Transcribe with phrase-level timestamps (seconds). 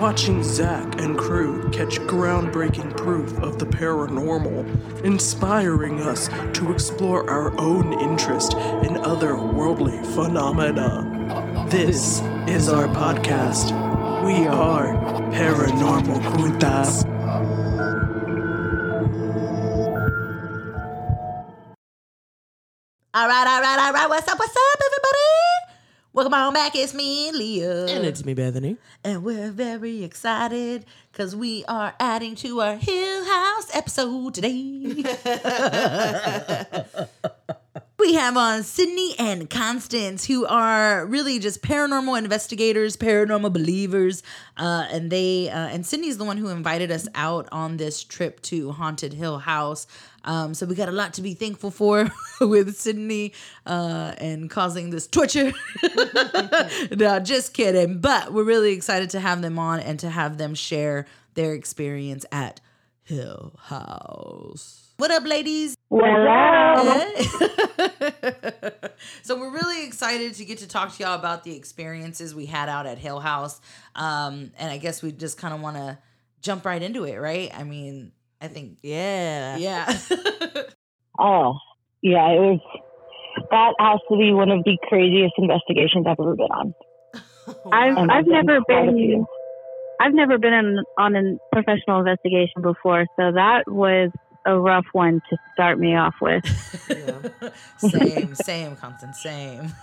[0.00, 7.58] Watching Zak and crew catch groundbreaking proof of the paranormal, inspiring us to explore our
[7.60, 11.66] own interest in otherworldly phenomena.
[11.68, 13.72] This is our podcast.
[14.24, 14.94] We are
[15.32, 17.04] Paranormal Juntas.
[23.14, 24.08] All right, all right, all right.
[24.08, 24.77] What's up, what's up?
[26.14, 26.74] Welcome on back.
[26.74, 27.84] It's me, Leah.
[27.86, 28.78] And it's me, Bethany.
[29.04, 35.04] And we're very excited because we are adding to our Hill House episode today.
[37.98, 44.22] we have on Sydney and Constance, who are really just paranormal investigators, paranormal believers,
[44.56, 48.40] uh, and they uh, and Sydney's the one who invited us out on this trip
[48.42, 49.86] to Haunted Hill House.
[50.24, 53.32] Um, so we got a lot to be thankful for with Sydney
[53.66, 55.52] uh, and causing this torture.
[56.96, 57.98] no, just kidding.
[58.00, 62.26] But we're really excited to have them on and to have them share their experience
[62.32, 62.60] at
[63.04, 64.88] Hill House.
[64.98, 65.76] What up, ladies?
[65.90, 67.08] Hello.
[69.22, 72.68] so we're really excited to get to talk to y'all about the experiences we had
[72.68, 73.60] out at Hill House.
[73.94, 75.98] Um, and I guess we just kind of want to
[76.42, 77.50] jump right into it, right?
[77.54, 78.10] I mean,
[78.40, 79.56] I think, Yeah.
[79.56, 79.98] yeah.
[81.20, 81.54] Oh,
[82.00, 82.60] yeah, it was.
[83.50, 86.74] That has to be one of the craziest investigations I've ever been on.
[87.64, 89.26] Oh, I've And I've been never quite been.
[90.00, 91.22] I've never been on on a
[91.52, 94.12] professional investigation before, so that was
[94.46, 96.44] a rough one to start me off with.
[97.78, 99.72] same, same, Constance, same.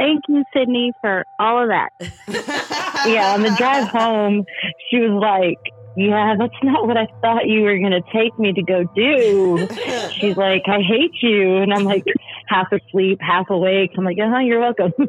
[0.00, 1.90] Thank you, Sydney, for all of that.
[3.06, 4.44] Yeah, on the drive home,
[4.90, 5.58] she was like,
[5.96, 9.66] "Yeah, that's not what I thought you were gonna take me to go do."
[10.20, 12.04] She's like, "I hate you," and I'm like,
[12.46, 13.92] half asleep, half awake.
[13.96, 14.92] I'm like, "Uh huh, you're welcome."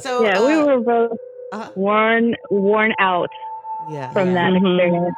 [0.00, 1.18] so yeah, we uh, were both
[1.52, 1.70] uh-huh.
[1.74, 3.28] worn worn out
[3.90, 4.10] yeah.
[4.12, 4.56] from that Mhm.
[4.56, 5.16] experience.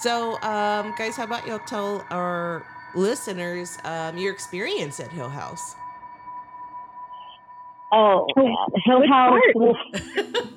[0.00, 2.66] So, um, guys, how about y'all tell our
[2.96, 5.76] listeners um, your experience at Hill House?
[7.92, 8.54] Oh, man.
[8.84, 9.40] Hill House.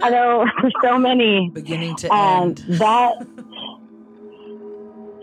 [0.01, 0.45] I know
[0.83, 1.49] so many.
[1.53, 2.57] Beginning to Um, end.
[2.79, 3.27] that.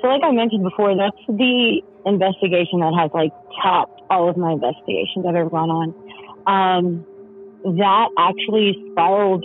[0.03, 4.53] So, like I mentioned before, that's the investigation that has like topped all of my
[4.53, 5.95] investigations that I've ever gone on.
[6.47, 7.07] Um,
[7.79, 9.45] that actually spiraled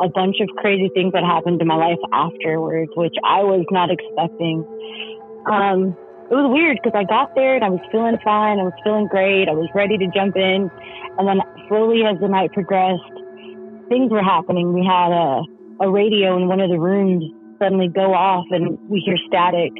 [0.00, 3.90] a bunch of crazy things that happened in my life afterwards, which I was not
[3.90, 4.64] expecting.
[5.50, 5.96] Um,
[6.30, 8.60] it was weird because I got there and I was feeling fine.
[8.60, 9.48] I was feeling great.
[9.48, 10.70] I was ready to jump in.
[11.18, 13.02] And then slowly as the night progressed,
[13.90, 14.72] things were happening.
[14.72, 15.42] We had a,
[15.82, 17.26] a radio in one of the rooms
[17.58, 19.74] suddenly go off and we hear static.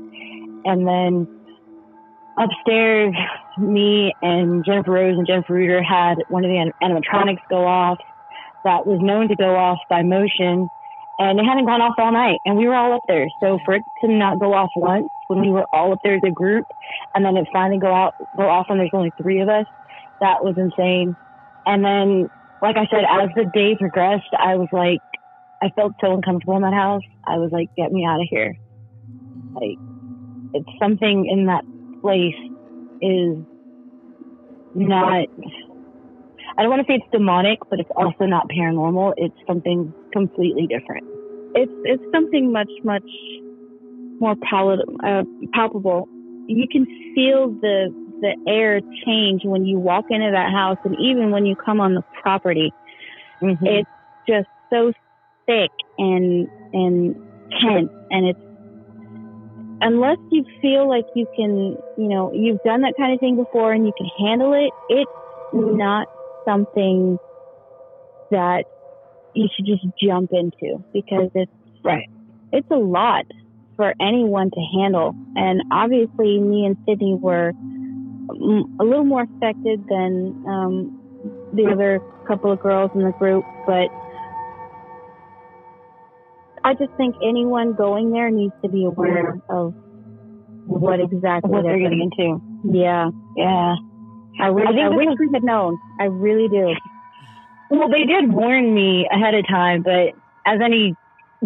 [0.67, 1.31] And then
[2.35, 3.15] upstairs,
[3.57, 7.99] me and Jennifer Rose and Jennifer Reuter had one of the animatronics go off
[8.65, 10.69] that was known to go off by motion.
[11.21, 12.41] And it hadn't gone off all night.
[12.45, 13.29] And we were all up there.
[13.39, 16.23] So for it to not go off once when we were all up there as
[16.27, 16.67] a group
[17.15, 19.65] and then it finally go out, go off and there's only three of us,
[20.21, 21.15] that was insane.
[21.65, 22.29] And then,
[22.61, 24.99] like I said, as the day progressed, I was like,
[25.63, 27.05] I felt so uncomfortable in that house.
[27.25, 28.57] I was like, get me out of here.
[29.55, 29.79] Like,
[30.53, 31.63] it's something in that
[32.03, 32.35] place
[33.01, 33.39] is
[34.75, 35.29] not,
[36.59, 39.15] I don't want to say it's demonic, but it's also not paranormal.
[39.17, 41.07] It's something completely different.
[41.55, 43.03] It's it's something much much
[44.21, 46.09] more palat- uh, palpable.
[46.47, 51.31] You can feel the the air change when you walk into that house, and even
[51.31, 52.73] when you come on the property.
[53.43, 53.67] Mm-hmm.
[53.67, 53.91] It's
[54.29, 54.93] just so
[55.47, 57.15] thick and and
[57.61, 58.41] tense, and it's
[59.81, 63.73] unless you feel like you can, you know, you've done that kind of thing before
[63.73, 64.71] and you can handle it.
[64.91, 65.11] It's
[65.55, 66.07] not
[66.45, 67.19] something
[68.31, 68.65] that
[69.35, 71.51] you should just jump into because it's
[71.83, 72.11] Right.
[72.53, 73.25] It's a lot
[73.81, 80.45] for anyone to handle, and obviously, me and Sydney were a little more affected than
[80.47, 81.99] um, the other
[82.29, 83.89] couple of girls in the group, but
[86.63, 89.73] I just think anyone going there needs to be aware of
[90.67, 92.43] what exactly what they're they're getting into.
[92.71, 93.77] Yeah, Yeah.
[94.41, 95.79] I, really, I I wish is- we had known.
[95.99, 96.75] I really do.
[97.71, 100.13] Well, they did warn me ahead of time, but
[100.47, 100.95] as any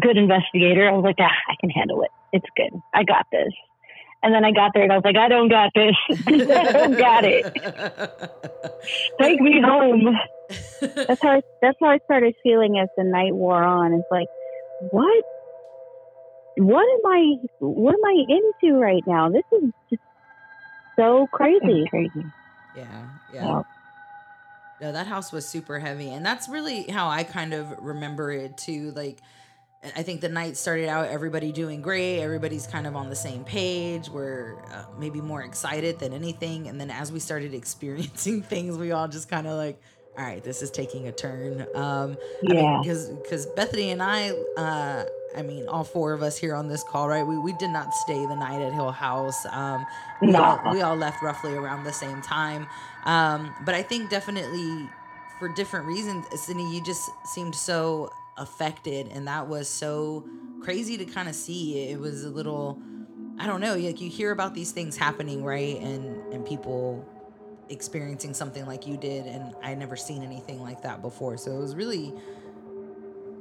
[0.00, 2.10] good investigator, I was like, ah, I can handle it.
[2.34, 2.72] It's good.
[2.92, 3.52] I got this.
[4.24, 5.94] And then I got there and I was like, I don't got this.
[6.26, 7.44] I don't got it.
[9.20, 10.18] Take me home.
[10.80, 13.94] That's how I, that's how I started feeling as the night wore on.
[13.94, 14.26] It's like,
[14.90, 15.24] what?
[16.56, 17.34] What am I?
[17.60, 19.30] What am I into right now?
[19.30, 20.02] This is just
[20.96, 21.86] so crazy.
[21.88, 22.26] crazy.
[22.76, 22.84] Yeah,
[23.32, 23.46] yeah.
[23.46, 23.62] Yeah.
[24.82, 28.58] No, that house was super heavy, and that's really how I kind of remember it
[28.58, 28.92] too.
[28.94, 29.22] Like,
[29.96, 33.44] I think the night started out everybody doing great, everybody's kind of on the same
[33.44, 34.08] page.
[34.08, 38.92] We're uh, maybe more excited than anything, and then as we started experiencing things, we
[38.92, 39.80] all just kind of like,
[40.16, 41.66] all right, this is taking a turn.
[41.74, 42.78] Um, Yeah.
[42.80, 45.04] because because Bethany and I, uh,
[45.36, 47.26] I mean, all four of us here on this call, right?
[47.26, 49.44] We we did not stay the night at Hill House.
[49.46, 49.84] Um,
[50.22, 50.42] we No.
[50.44, 52.66] all we all left roughly around the same time.
[53.04, 54.88] Um, but I think definitely
[55.38, 60.26] for different reasons, Sydney, you just seemed so affected, and that was so
[60.62, 61.90] crazy to kind of see.
[61.90, 62.80] It was a little,
[63.38, 65.78] I don't know, like you hear about these things happening, right?
[65.80, 67.04] And and people
[67.68, 71.36] experiencing something like you did, and I never seen anything like that before.
[71.36, 72.14] So it was really.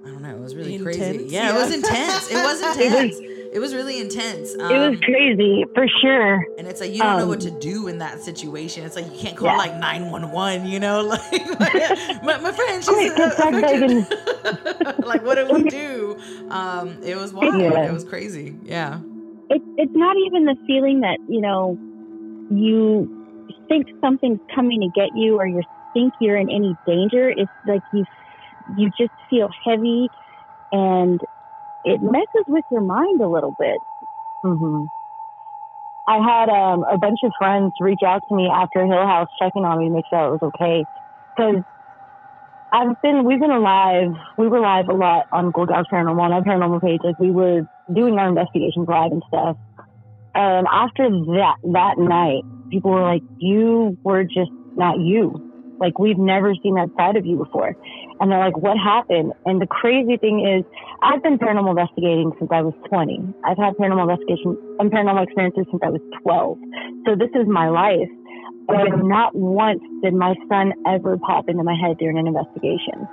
[0.05, 0.35] I don't know.
[0.35, 1.01] It was really crazy.
[1.01, 2.29] Intense, Yeah, it was intense.
[2.31, 3.19] It was intense.
[3.53, 4.53] It was really intense.
[4.53, 6.43] It was Um, crazy for sure.
[6.57, 8.83] and it's like you don't know what Um, to do in that situation.
[8.83, 9.57] It's like you can't call Yeah.
[9.57, 10.65] like nine one one.
[10.67, 11.01] You know,
[11.31, 11.31] like
[12.23, 16.17] my, my friend, she's Quick, uh, get back like what do we do?
[16.49, 17.61] Um, it was wild.
[17.61, 17.85] Yeah.
[17.85, 18.55] It was crazy.
[18.63, 18.99] Yeah.
[19.49, 21.77] It, it's not even the feeling that you know
[22.49, 23.07] you
[23.67, 25.61] think something's coming to get you, or you
[25.93, 27.29] think you're in any danger.
[27.29, 28.03] It's like you
[28.77, 30.09] you just feel heavy,
[30.71, 31.19] and
[31.83, 33.79] it messes with your mind a little bit.
[34.43, 34.85] hmm
[36.07, 39.63] I had um, a bunch of friends reach out to me after Hill House checking
[39.63, 40.83] on me to make sure I was okay.
[41.35, 41.63] Because
[42.73, 44.09] I've been, we've been alive.
[44.37, 46.99] We were live a lot on Gold Dogs Paranormal on our paranormal page.
[47.03, 47.61] Like we were
[47.93, 49.57] doing our investigations live and stuff.
[50.35, 55.39] And after that, that night, people were like, you were just not you.
[55.79, 57.75] Like we've never seen that side of you before.
[58.19, 59.33] And they're like, what happened?
[59.45, 60.63] And the crazy thing is,
[61.01, 63.19] I've been paranormal investigating since I was 20.
[63.43, 66.57] I've had paranormal investigation and paranormal experiences since I was 12.
[67.05, 68.09] So this is my life.
[68.67, 73.07] But not once did my son ever pop into my head during an investigation.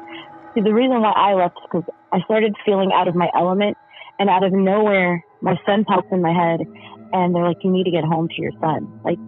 [0.54, 3.76] See, the reason why I left is because I started feeling out of my element,
[4.18, 6.60] and out of nowhere, my son pops in my head,
[7.12, 9.00] and they're like, "You need to get home to your son.
[9.04, 9.18] Like,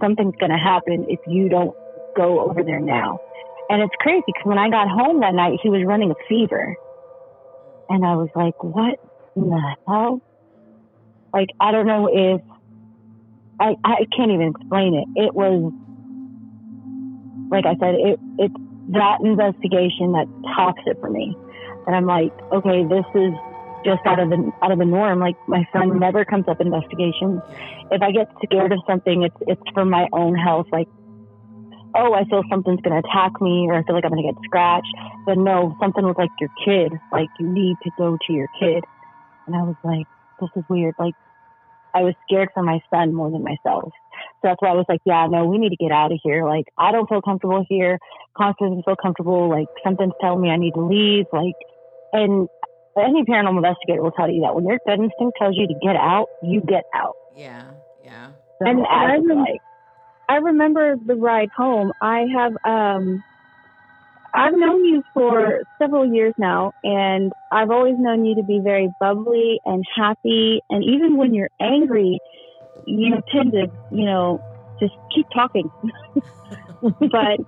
[0.00, 1.74] something's gonna happen if you don't
[2.14, 3.20] go over there now."
[3.68, 6.76] And it's crazy because when I got home that night, he was running a fever.
[7.88, 9.00] And I was like, what
[9.36, 10.20] in the hell?
[11.32, 12.40] Like, I don't know if,
[13.60, 15.08] I, I can't even explain it.
[15.16, 15.72] It was,
[17.50, 18.54] like I said, it, it's
[18.92, 20.26] that investigation that
[20.56, 21.36] tops it for me.
[21.86, 23.32] And I'm like, okay, this is
[23.84, 25.20] just out of the, out of the norm.
[25.20, 27.40] Like, my son never comes up investigations.
[27.90, 30.66] If I get scared of something, it's, it's for my own health.
[30.72, 30.88] Like,
[31.94, 34.32] oh, I feel something's going to attack me or I feel like I'm going to
[34.32, 34.94] get scratched.
[35.26, 36.92] But no, something was like your kid.
[37.12, 38.84] Like, you need to go to your kid.
[39.46, 40.06] And I was like,
[40.40, 40.94] this is weird.
[40.98, 41.14] Like,
[41.94, 43.92] I was scared for my son more than myself.
[44.42, 46.44] So that's why I was like, yeah, no, we need to get out of here.
[46.44, 47.98] Like, I don't feel comfortable here.
[48.36, 49.48] Constance doesn't feel comfortable.
[49.48, 51.26] Like, something's telling me I need to leave.
[51.32, 51.54] Like,
[52.12, 52.48] and
[52.98, 55.96] any paranormal investigator will tell you that when your gut instinct tells you to get
[55.96, 57.16] out, you get out.
[57.36, 57.70] Yeah.
[58.04, 58.30] Yeah.
[58.58, 59.60] So And I I was like,
[60.28, 61.92] I remember the ride home.
[62.00, 63.22] I have um
[64.34, 68.88] I've known you for several years now and I've always known you to be very
[68.98, 72.18] bubbly and happy and even when you're angry
[72.86, 74.40] you tend to, you know,
[74.80, 75.70] just keep talking.
[76.82, 77.40] but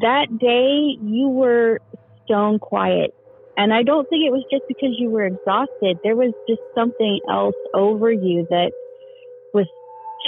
[0.00, 1.80] that day you were
[2.24, 3.14] stone quiet.
[3.56, 5.98] And I don't think it was just because you were exhausted.
[6.02, 8.72] There was just something else over you that
[9.54, 9.66] was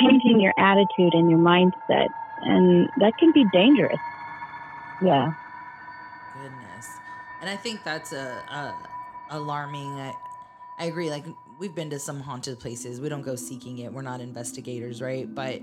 [0.00, 2.08] changing your attitude and your mindset.
[2.42, 3.98] And that can be dangerous.
[5.02, 5.32] yeah.
[6.34, 6.88] Goodness.
[7.40, 8.74] And I think that's a, a
[9.30, 10.00] alarming.
[10.00, 10.14] I,
[10.78, 11.10] I agree.
[11.10, 11.24] Like
[11.58, 13.00] we've been to some haunted places.
[13.00, 13.92] We don't go seeking it.
[13.92, 15.32] We're not investigators, right?
[15.32, 15.60] But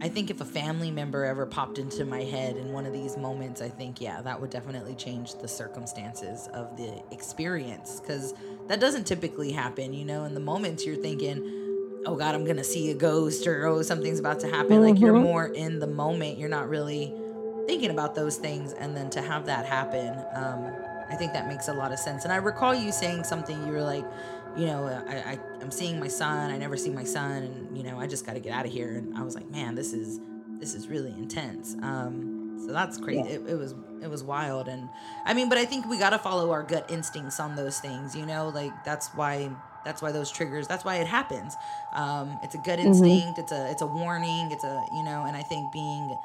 [0.00, 3.16] I think if a family member ever popped into my head in one of these
[3.16, 8.34] moments, I think yeah, that would definitely change the circumstances of the experience because
[8.68, 9.92] that doesn't typically happen.
[9.92, 11.64] You know, in the moments you're thinking.
[12.06, 14.80] Oh God, I'm gonna see a ghost, or oh, something's about to happen.
[14.80, 15.22] Like you're Mhm.
[15.22, 16.38] more in the moment.
[16.38, 17.12] You're not really
[17.66, 20.70] thinking about those things and then to have that happen um,
[21.10, 23.72] i think that makes a lot of sense and i recall you saying something you
[23.72, 24.04] were like
[24.56, 27.82] you know I, I i'm seeing my son i never see my son and you
[27.82, 29.92] know i just got to get out of here and i was like man this
[29.92, 30.20] is
[30.60, 33.34] this is really intense um, so that's crazy Yeah.
[33.36, 34.88] it, it was it was wild and
[35.24, 38.14] i mean but i think we got to follow our gut instincts on those things
[38.14, 39.50] you know like that's why
[39.86, 41.56] that's why those triggers that's why it happens
[41.94, 45.36] um, it's a gut instinct it's a it's a warning it's a you know and
[45.38, 46.16] i think being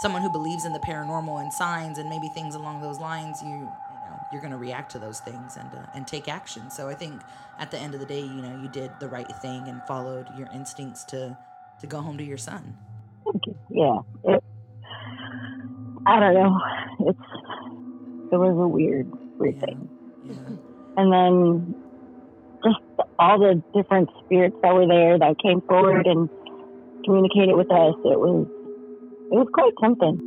[0.00, 3.50] someone who believes in the paranormal and signs and maybe things along those lines you
[3.50, 6.88] you know you're going to react to those things and uh, and take action so
[6.88, 7.22] i think
[7.60, 10.28] at the end of the day you know you did the right thing and followed
[10.36, 11.36] your instincts to
[11.80, 12.78] to go home to your son
[13.70, 14.00] Yeah.
[14.24, 14.44] It,
[16.06, 16.58] I don't know.
[17.00, 17.18] It's
[18.32, 19.90] it was a weird, weird yeah, thing.
[20.22, 20.56] yeah.
[20.96, 21.76] And then
[22.64, 22.78] just
[23.18, 26.28] all the different spirits that were there that came forward and
[27.04, 27.94] communicated with us.
[28.04, 28.46] It was
[29.30, 30.20] it was quite something.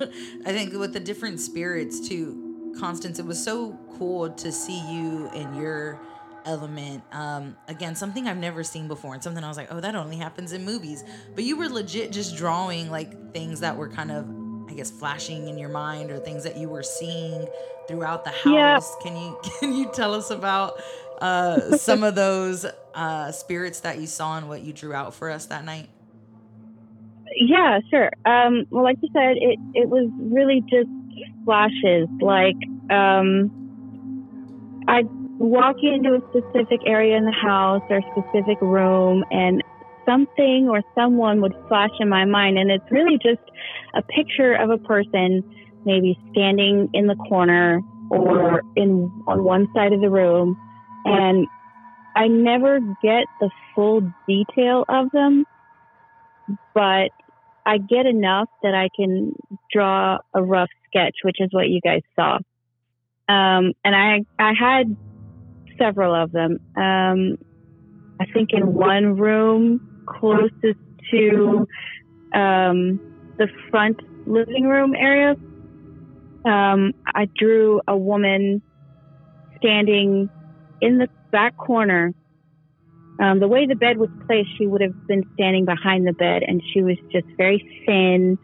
[0.46, 5.28] I think with the different spirits too, Constance, it was so cool to see you
[5.34, 6.00] in your
[6.44, 7.02] element.
[7.12, 10.16] Um, again, something I've never seen before, and something I was like, oh, that only
[10.16, 11.04] happens in movies.
[11.34, 14.26] But you were legit just drawing like things that were kind of,
[14.78, 17.46] guess, flashing in your mind or things that you were seeing
[17.86, 18.44] throughout the house.
[18.44, 18.80] Yeah.
[19.02, 20.80] Can you can you tell us about
[21.20, 25.30] uh, some of those uh, spirits that you saw and what you drew out for
[25.30, 25.88] us that night?
[27.36, 28.10] Yeah, sure.
[28.24, 30.88] Um, well, like you said, it, it was really just
[31.44, 32.08] flashes.
[32.20, 32.56] Like,
[32.90, 33.50] um,
[34.88, 35.06] I'd
[35.38, 39.62] walk into a specific area in the house or a specific room, and
[40.08, 42.58] something or someone would flash in my mind.
[42.58, 43.42] And it's really just
[43.94, 45.42] a picture of a person
[45.84, 50.56] maybe standing in the corner or in on one side of the room.
[51.04, 51.46] And
[52.16, 55.44] I never get the full detail of them,
[56.74, 57.10] but
[57.64, 59.34] I get enough that I can
[59.72, 62.38] draw a rough sketch, which is what you guys saw.
[63.28, 64.96] Um, and I I had
[65.78, 66.58] several of them.
[66.76, 67.36] Um,
[68.20, 69.87] I think in one room
[70.20, 70.78] closest
[71.10, 71.66] to
[72.34, 73.00] um,
[73.38, 75.36] the front living room area,
[76.44, 78.62] um, I drew a woman
[79.58, 80.30] standing
[80.80, 82.14] in the back corner
[83.20, 86.42] um, the way the bed was placed, she would have been standing behind the bed,
[86.46, 88.38] and she was just very thin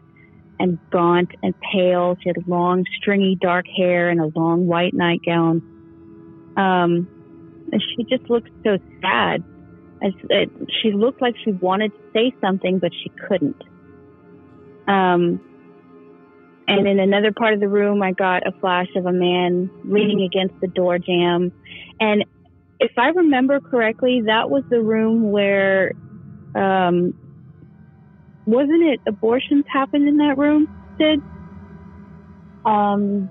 [0.59, 2.17] and gaunt and pale.
[2.21, 5.61] She had long, stringy, dark hair and a long white nightgown.
[6.57, 7.07] Um,
[7.71, 9.43] and she just looked so sad.
[10.05, 13.59] As, it, she looked like she wanted to say something, but she couldn't.
[14.87, 15.41] Um,
[16.67, 20.21] and in another part of the room, I got a flash of a man leaning
[20.21, 21.51] against the door jamb.
[21.99, 22.23] And
[22.79, 25.93] if I remember correctly, that was the room where,
[26.55, 27.13] um,
[28.45, 30.67] wasn't it abortions happened in that room,
[30.99, 31.19] Sid?
[32.65, 33.29] Um,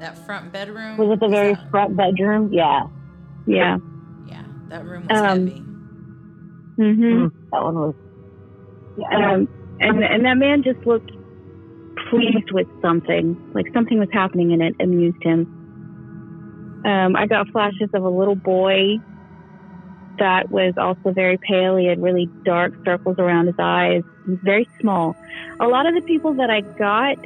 [0.00, 2.52] That front bedroom was it the very that- front bedroom?
[2.52, 2.82] Yeah.
[3.46, 3.78] Yeah.
[4.26, 5.63] Yeah, that room was Um, heavy.
[6.78, 7.26] Mm-hmm.
[7.52, 7.94] That one was.
[9.12, 9.48] Um,
[9.80, 11.10] and and that man just looked
[12.10, 16.82] pleased with something, like something was happening, and it amused him.
[16.84, 18.98] Um, I got flashes of a little boy
[20.18, 21.76] that was also very pale.
[21.76, 25.16] He had really dark circles around his eyes, He was very small.
[25.60, 27.16] A lot of the people that I got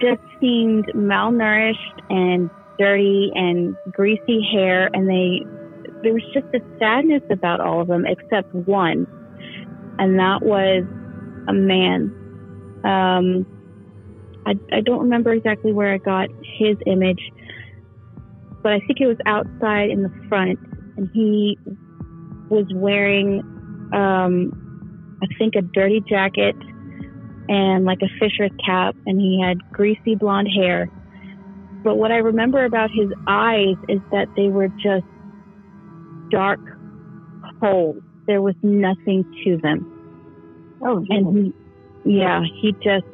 [0.00, 5.46] just seemed malnourished and dirty and greasy hair, and they
[6.02, 9.06] there was just a sadness about all of them except one,
[9.98, 10.84] and that was
[11.48, 12.12] a man.
[12.84, 13.46] Um,
[14.46, 17.20] I, I don't remember exactly where I got his image,
[18.62, 20.58] but I think it was outside in the front,
[20.96, 21.58] and he
[22.48, 23.40] was wearing,
[23.92, 26.56] um, I think, a dirty jacket
[27.48, 30.90] and like a fisher's cap, and he had greasy blonde hair.
[31.84, 35.04] But what I remember about his eyes is that they were just
[36.32, 36.60] dark
[37.60, 37.96] hole.
[38.26, 39.92] There was nothing to them
[40.84, 41.54] Oh, and
[42.04, 43.06] he, yeah, he just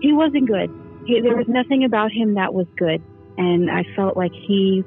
[0.00, 0.70] he wasn't good.
[1.06, 3.02] He, there was nothing about him that was good,
[3.38, 4.82] and I felt like he,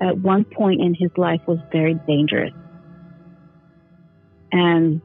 [0.00, 2.52] at one point in his life, was very dangerous,
[4.52, 5.00] and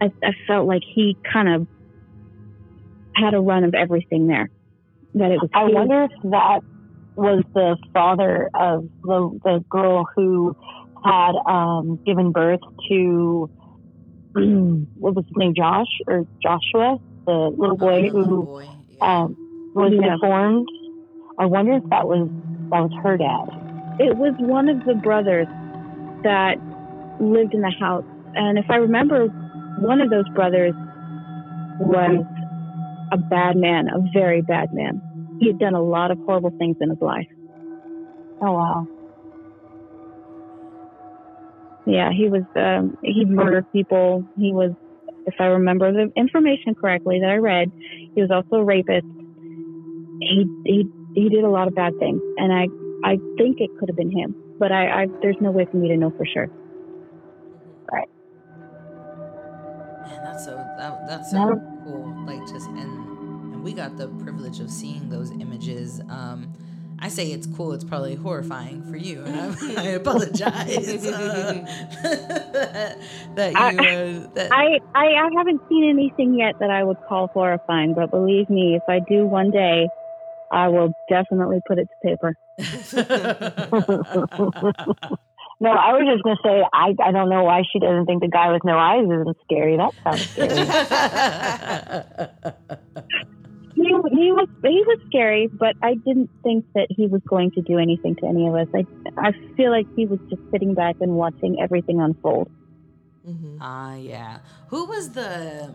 [0.00, 1.66] I, I felt like he kind of
[3.14, 4.50] had a run of everything there.
[5.14, 5.50] That it was.
[5.54, 6.60] I wonder if that
[7.16, 10.54] was the father of the the girl who
[11.04, 13.50] had um, given birth to
[14.34, 18.66] what was his name, Josh or Joshua, the little boy Oh, little who boy.
[19.00, 19.22] Yeah.
[19.24, 19.36] um,
[19.74, 20.14] was Yeah.
[20.14, 20.68] deformed.
[21.38, 22.28] I wonder if that was
[22.70, 23.48] that was her dad.
[23.98, 25.46] It was one of the brothers
[26.24, 26.56] that
[27.20, 28.04] lived in the house.
[28.34, 29.26] And if I remember,
[29.80, 30.72] one of those brothers
[31.80, 32.24] was
[33.12, 35.02] a bad man, a very bad man.
[35.42, 37.26] He had done a lot of horrible things in his life.
[38.40, 38.86] Oh wow.
[41.84, 44.24] Yeah, he was, um, he murdered people.
[44.38, 44.70] He was,
[45.26, 47.72] if I remember the information correctly that I read,
[48.14, 49.04] he was also a rapist.
[50.20, 52.22] He, he, he did a lot of bad things.
[52.38, 52.68] And I,
[53.04, 54.36] I think it could have been him.
[54.60, 56.46] but I, I there's no way for me to know for sure.
[57.90, 58.08] Right.
[60.06, 61.54] Man, that's so that, that's so Yeah.
[61.84, 62.14] cool.
[62.26, 63.01] Like just and and
[63.62, 66.00] we got the privilege of seeing those images.
[66.10, 66.52] Um,
[66.98, 67.72] I say it's cool.
[67.72, 71.62] It's probably horrifying for you, and I, I apologize uh,
[73.34, 76.98] that you I- uh, that I, I I haven't seen anything yet that I would
[77.08, 79.88] call horrifying, but believe me, if I do one day,
[80.52, 82.36] I will definitely put it to paper.
[85.60, 88.26] No, I was just gonna say I I don't know why she doesn't think the
[88.26, 89.76] guy with no eyes isn't scary.
[89.76, 90.66] That sounds scary.
[93.82, 93.88] He,
[94.22, 97.78] he was he was scary, but I didn't think that he was going to do
[97.78, 98.68] anything to any of us.
[98.74, 98.84] I
[99.16, 102.50] I feel like he was just sitting back and watching everything unfold.
[103.28, 103.58] Mhm.
[103.60, 104.38] Ah, yeah.
[104.68, 105.74] Who was the?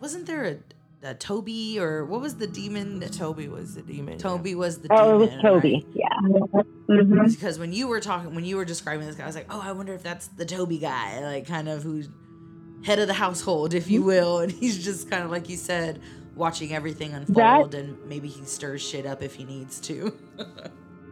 [0.00, 3.00] Wasn't there a, a Toby or what was the demon?
[3.10, 4.14] Toby was the demon.
[4.14, 4.18] yeah.
[4.18, 5.74] Toby was the oh, it was Toby.
[5.74, 5.94] right?
[5.94, 6.62] Yeah.
[6.86, 9.46] hmm because when you were talking when you were describing this guy i was like
[9.48, 12.10] oh i wonder if that's the toby guy like kind of who's
[12.84, 15.98] head of the household if you will and he's just kind of like you said
[16.36, 20.12] watching everything unfold and maybe he stirs shit up if he needs to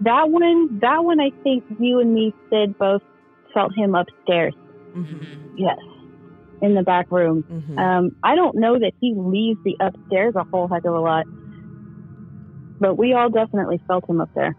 [0.00, 3.02] That one, that one, I think you and me, Sid, both
[3.54, 4.52] felt him upstairs
[4.96, 5.52] Mhm.
[5.56, 5.78] Yes.
[6.60, 7.44] in the back room.
[7.50, 7.78] Mhm.
[7.78, 11.24] Um, I don't know that he leaves the upstairs a whole heck of a lot,
[12.80, 14.56] but we all definitely felt him up there.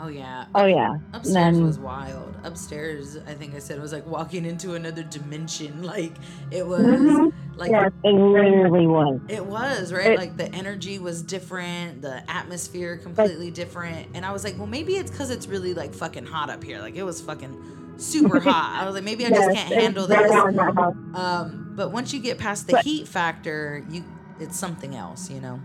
[0.00, 0.96] Oh yeah Oh yeah.
[1.12, 5.02] upstairs then- was wild upstairs i think i said it was like walking into another
[5.04, 6.14] dimension like
[6.50, 7.32] it was Mhm.
[7.56, 7.92] like Yes.
[8.02, 9.20] It literally was.
[9.28, 10.12] It was, right?
[10.12, 14.08] It- like the energy was different, the atmosphere completely different.
[14.14, 16.78] And I was like, well, maybe it's because it's really like fucking hot up here.
[16.80, 18.80] Like it was fucking super hot.
[18.82, 20.32] I was like, maybe I just can't handle this.
[20.32, 21.20] hot that.
[21.20, 24.04] Um, but once you get past the But- heat factor, you
[24.40, 25.60] it's something else, you know?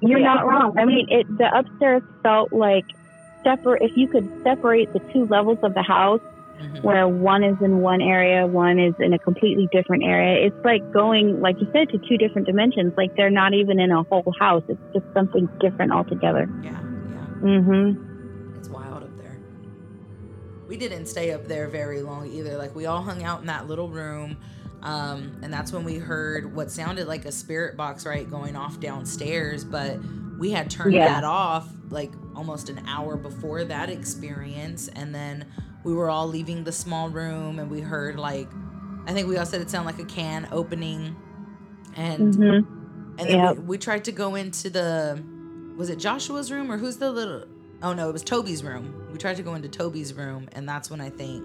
[0.00, 0.76] You're not wrong.
[0.76, 2.84] I mean, it the upstairs felt like
[3.46, 3.82] separate.
[3.82, 6.20] If you could separate the two levels of the house,
[6.56, 6.82] Mhm.
[6.82, 10.80] where one is in one area, one is in a completely different area, it's like
[10.90, 12.94] going, like you said, to two different dimensions.
[12.96, 14.62] Like they're not even in a whole house.
[14.68, 16.48] It's just something different altogether.
[16.62, 17.42] Yeah, yeah.
[17.42, 18.56] Mm-hmm.
[18.56, 19.36] It's wild up there.
[20.66, 22.56] We didn't stay up there very long either.
[22.56, 24.38] Like we all hung out in that little room.
[24.82, 28.78] Um, and that's when we heard what sounded like a spirit box, right, going off
[28.78, 29.64] downstairs.
[29.64, 29.98] But
[30.38, 31.06] we had turned Yeah.
[31.06, 34.88] that off like almost an hour before that experience.
[34.88, 35.46] And then
[35.84, 38.48] we were all leaving the small room and we heard like,
[39.06, 41.16] I think we all said it sounded like a can opening.
[41.96, 42.60] And hmm
[43.18, 43.56] and then Yep.
[43.56, 45.22] we, we tried to go into the
[45.76, 47.46] was it Joshua's room or who's the little
[47.82, 48.94] oh no, it was Toby's room.
[49.12, 51.44] We tried to go into Toby's room and that's when I think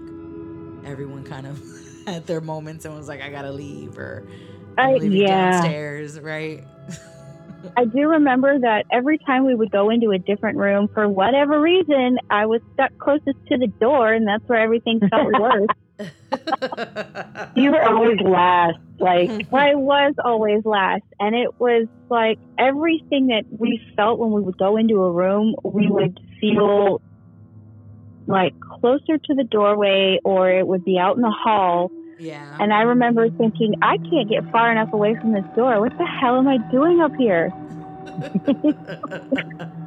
[0.84, 1.62] everyone kind of
[2.06, 4.26] had their moments and was like, I gotta leave or
[4.78, 5.26] I'm leaving yeah.
[5.26, 6.64] downstairs, right?
[7.76, 11.60] I do remember that every time we would go into a different room, for whatever
[11.60, 15.68] reason, I was stuck closest to the door, and that's where everything felt worse.
[17.54, 18.78] You were always last.
[18.98, 24.40] Like I was always last, and it was like everything that we felt when we
[24.40, 25.94] would go into a room, we mm-hmm.
[25.94, 27.00] would feel
[28.26, 31.90] like closer to the doorway, or it would be out in the hall.
[32.22, 32.56] Yeah.
[32.60, 35.80] And I remember thinking, I can't get far enough away from this door.
[35.80, 37.52] What the hell am I doing up here?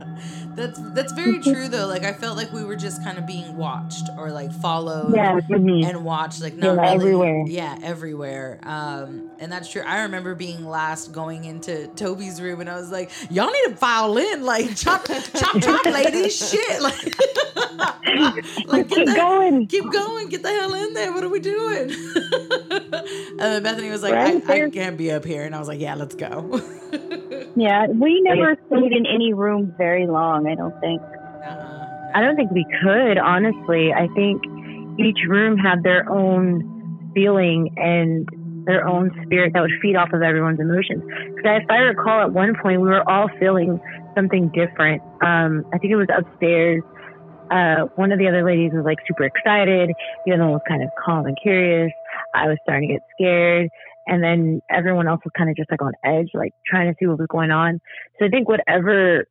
[0.55, 1.87] that's that's very true though.
[1.87, 5.13] Like I felt like we were just kind of being watched or like followed.
[5.15, 5.39] Yeah.
[5.49, 6.41] and watched.
[6.41, 7.43] like not Yeah, really everywhere.
[7.47, 12.69] yeah everywhere um and that's true i remember being last going into toby's room and
[12.69, 16.95] i was like y'all need to file in like chop chop chop ladies shit like
[18.67, 19.67] like get Keep the, going.
[19.67, 21.89] keep going get the hell in there what are we doing
[22.71, 25.67] and then bethany was like Right I, I can't be up here and i was
[25.67, 26.61] like yeah let's go
[27.57, 31.01] Yeah, we never stayed in any room very long, I don't think.
[31.01, 32.11] Uh-uh.
[32.15, 33.93] I don't think we could, honestly.
[33.93, 34.41] I think
[34.99, 38.27] each room had their own feeling and
[38.65, 41.03] their own spirit that would feed off of everyone's emotions.
[41.35, 43.79] Because if I recall, at one point we were all feeling
[44.15, 45.01] something different.
[45.21, 46.81] Um, I think it was upstairs.
[47.51, 49.91] Uh, one of the other ladies was like super excited.
[50.25, 51.91] The other one was kind of calm and curious.
[52.33, 53.69] I was starting to get scared.
[54.07, 57.07] And then everyone else was kind of just like on edge, like trying to see
[57.07, 57.81] what was going on.
[58.19, 59.27] So I think whatever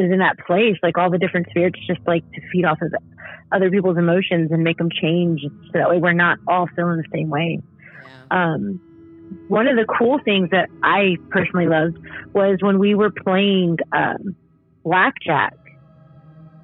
[0.00, 2.92] is in that place, like all the different spirits, just like to feed off of
[3.52, 7.04] other people's emotions and make them change, so that way we're not all feeling the
[7.12, 7.58] same way.
[8.02, 8.54] yeah.
[8.54, 8.80] Um,
[9.48, 11.98] one of the cool things that I personally loved
[12.32, 14.34] was when we were playing um,
[14.84, 15.56] blackjack,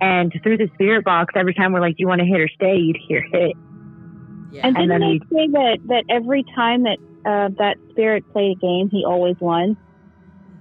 [0.01, 2.49] and through the spirit box, every time we're like, "Do you want to hit or
[2.49, 3.53] stay?" You'd hear hit.
[4.53, 8.25] yeah And And didn't then they say that, that every time that uh, that spirit
[8.33, 9.77] played a game, he always won?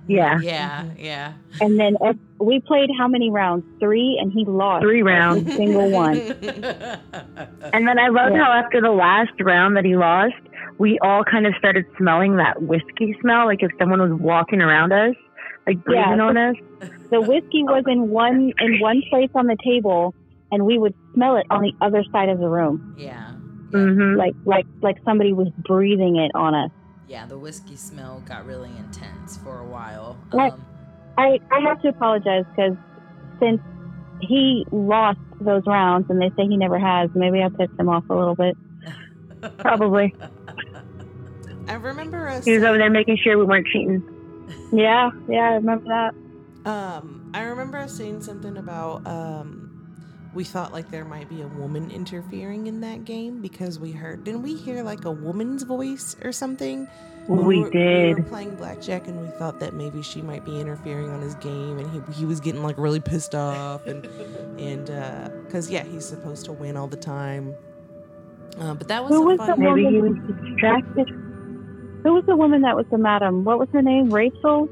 [0.08, 0.40] Yeah.
[0.42, 1.34] Yeah, yeah.
[1.62, 3.64] And then if we played how many rounds?
[3.80, 5.46] Three, and he lost Three rounds.
[5.56, 6.18] single one.
[7.74, 10.36] And then I loved how after the last round that he lost,
[10.78, 14.92] we all kind of started smelling that whiskey smell, like if someone was walking around
[14.94, 15.16] us,
[15.68, 16.24] like breathing Yeah.
[16.24, 16.56] on us.
[17.12, 20.14] The whiskey was in one in one place on the table,
[20.52, 23.32] and we would smell it on the other side of the room, yeah.
[23.72, 26.72] hmm like like like somebody was breathing it on us.
[27.08, 30.18] Yeah, the whiskey smell got really intense for a while.
[30.34, 30.52] Right.
[30.52, 30.66] Um,
[31.18, 32.76] I I have to apologize because
[33.40, 33.62] since
[34.22, 38.04] he lost those rounds, and they say he never has, maybe I pissed him off
[38.10, 38.58] a little bit.
[39.60, 40.16] Probably.
[41.68, 42.46] I remember us.
[42.46, 44.04] He was over there making sure we weren't cheating.
[44.72, 46.70] Yeah, yeah, I remember that.
[46.70, 49.65] Um, I remember us saying something about um,
[50.36, 54.24] we thought like there might be a woman interfering in that game because we heard
[54.24, 56.88] didn't we hear like a woman's voice or something?
[57.28, 60.60] When We were- We were playing blackjack and we thought that maybe she might be
[60.62, 64.06] interfering on his game and he he was getting like really pissed off and
[64.60, 67.56] and uh, cause yeah he's supposed to win all the time.
[68.60, 69.50] Uh, but that was Who was fun.
[69.50, 71.10] the Maybe he was distracted.
[72.04, 73.44] Who was the woman that was the madam?
[73.44, 74.10] What was her name?
[74.14, 74.70] Rachel.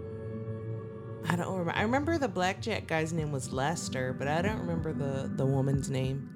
[1.29, 1.79] I don't remember.
[1.79, 5.89] I remember the blackjack guy's name was Lester, but I don't remember the the woman's
[5.89, 6.29] name.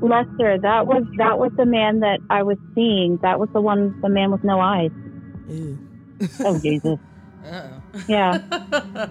[0.00, 3.18] Lester, that was that was the man that I was seeing.
[3.22, 4.90] That was the one, the man with no eyes.
[5.48, 5.78] Ew.
[6.40, 6.98] Oh, Jesus.
[7.44, 7.82] uh-oh.
[8.08, 8.38] Yeah,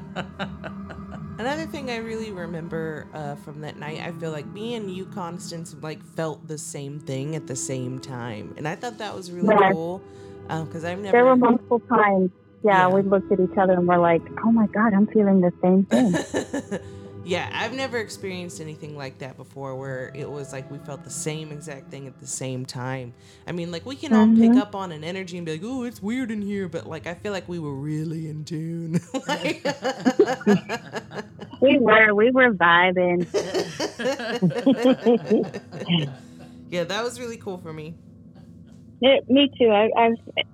[1.39, 5.05] Another thing I really remember uh, from that night, I feel like me and you,
[5.05, 9.31] Constance, like felt the same thing at the same time, and I thought that was
[9.31, 9.71] really Yeah.
[9.71, 10.01] cool
[10.47, 11.11] because I've never.
[11.11, 12.29] there were multiple times.
[12.63, 12.93] Yeah, Yeah.
[12.93, 15.83] we looked at each other and we're like, "Oh my God, I'm feeling the same
[15.85, 16.79] thing."
[17.25, 21.09] yeah, I've never experienced anything like that before, where it was like we felt the
[21.09, 23.13] same exact thing at the same time.
[23.47, 24.61] I mean, like we can all pick Mhm.
[24.61, 27.13] up on an energy and be like, "Oh, it's weird in here," but like I
[27.15, 28.99] feel like we were really in tune.
[29.27, 29.65] Like-
[31.61, 33.23] we were, we were vibing.
[36.69, 37.95] yeah, that was really cool for me.
[39.01, 39.69] It, me too.
[39.69, 40.45] I, I've,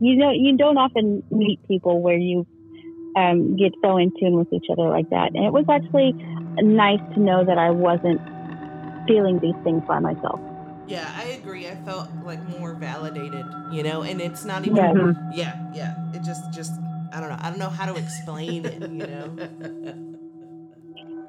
[0.00, 2.46] you know, you don't often meet people where you
[3.16, 6.14] um, get so in tune with each other like that, and it was actually
[6.60, 8.20] nice to know that I wasn't
[9.06, 10.40] feeling these things by myself.
[10.86, 11.68] Yeah, I agree.
[11.68, 14.76] I felt like more validated, you know, and it's not even.
[14.76, 14.92] Yeah.
[14.92, 15.32] Mhm.
[15.34, 15.94] Yeah, yeah.
[16.14, 16.72] It just, just,
[17.12, 17.36] I don't know.
[17.40, 19.36] I don't know how to explain it, you know.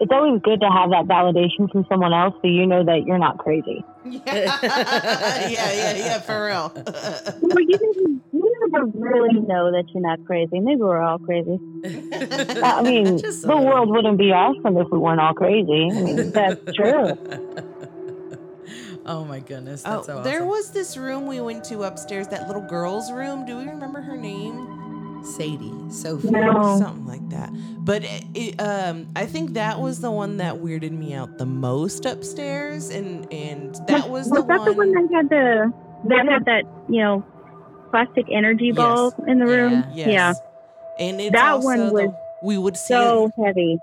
[0.01, 3.19] It's always good to have that validation from someone else so you know that you're
[3.19, 3.83] not crazy.
[4.05, 6.19] Yeah, yeah, yeah, yeah.
[6.19, 6.73] For real.
[8.71, 10.59] Well, you, never, you never really know that you're not crazy.
[10.59, 11.59] Maybe we're all crazy.
[12.63, 15.89] I mean, Just the world wouldn't be awesome if we weren't all crazy.
[15.91, 17.17] I mean, That's true.
[19.05, 22.27] oh my goodness, oh, that's so there was this room we went to upstairs.
[22.27, 23.45] That little girl's room.
[23.45, 24.75] Do we remember her name?
[25.23, 26.29] Sadie, Sophie.
[26.31, 26.77] No.
[26.79, 27.49] something like that.
[27.83, 31.45] But it, it, um, I think that was the one that weirded me out the
[31.45, 34.65] most upstairs, and and that was, the that one.
[34.65, 35.73] the one that had the
[36.05, 37.25] that had that you know
[37.89, 39.27] plastic energy ball Yes.
[39.27, 39.73] in the room?
[39.93, 40.07] Yeah.
[40.07, 40.07] Yes.
[40.07, 40.33] Yeah,
[41.07, 42.09] And it's That also one the- was
[42.43, 43.77] we would see so heavy.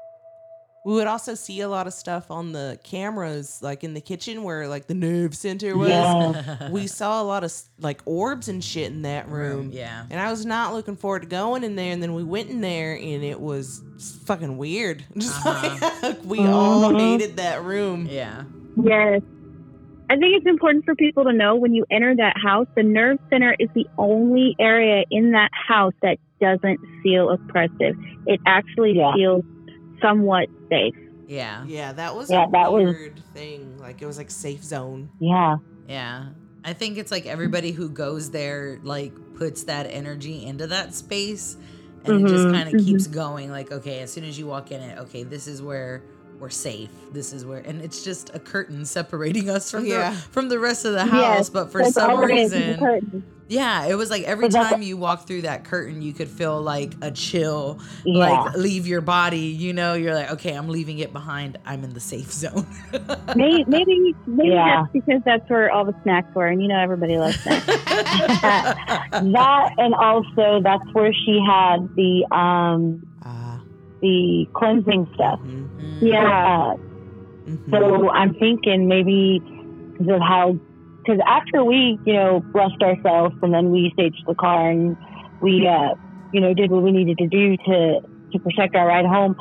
[0.85, 4.43] we would also see a lot of stuff on the cameras, like in the kitchen
[4.45, 5.89] where like the nerve center was.
[5.91, 6.69] Yeah.
[6.71, 9.71] We saw a lot of like orbs and shit in that room.
[9.73, 10.05] Yeah.
[10.11, 12.61] And I was not looking forward to going in there, and then we went in
[12.61, 13.83] there, and it was
[14.27, 15.05] fucking weird.
[15.17, 15.91] Just Uh-huh.
[16.03, 16.99] like we all Mhm.
[17.01, 18.07] hated that room.
[18.11, 18.45] Yeah.
[18.83, 19.23] Yes.
[20.09, 23.19] I think it's important for people to know when you enter that house, the nerve
[23.29, 27.97] center is the only area in that house that doesn't feel oppressive.
[28.27, 29.13] It actually Yeah.
[29.15, 29.45] feels
[30.01, 30.95] somewhat safe.
[31.27, 31.65] Yeah.
[31.67, 33.79] Yeah, that was Yeah, a that was- weird thing.
[33.79, 35.09] Like it was like safe zone.
[35.19, 35.57] Yeah.
[35.89, 36.27] Yeah.
[36.65, 41.57] I think it's like everybody who goes there like puts that energy into that space
[42.05, 42.55] and it just mm-hmm.
[42.55, 43.15] kind of keeps mm-hmm.
[43.15, 46.03] going like okay, as soon as you walk in it, okay, this is where
[46.39, 46.91] we're safe.
[47.13, 50.11] This is where and it's just a curtain separating us from Yeah.
[50.11, 54.11] the from the rest of the house, Yes, but for some reason yeah, it was
[54.11, 58.19] like every time you walk through that curtain, you could feel like a chill, Yeah.
[58.43, 59.39] like leave your body.
[59.39, 61.57] You know, you're like, okay, I'm leaving it behind.
[61.65, 62.67] I'm in the safe zone.
[63.37, 64.83] Maybe, maybe, maybe Yeah.
[64.83, 67.67] that's because that's where all the snacks were, and you know everybody loves snacks.
[68.47, 73.07] that and also that's where she had the um.
[74.07, 75.41] The cleansing stuff.
[75.41, 76.03] mhm, Mm.
[76.13, 76.75] Yeah.
[76.75, 77.71] Uh, mhm.
[77.71, 79.41] so I'm thinking maybe
[79.93, 80.57] because of how
[80.99, 84.97] because after we you know blessed ourselves and then we saged the car and
[85.41, 85.95] we uh
[86.33, 88.01] you know did what we needed to do to
[88.33, 89.35] to protect our ride home.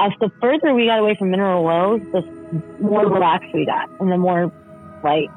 [0.00, 2.22] As the further we got away from Mineral Wells, the
[2.80, 4.50] more relaxed we got, and the more
[5.04, 5.30] like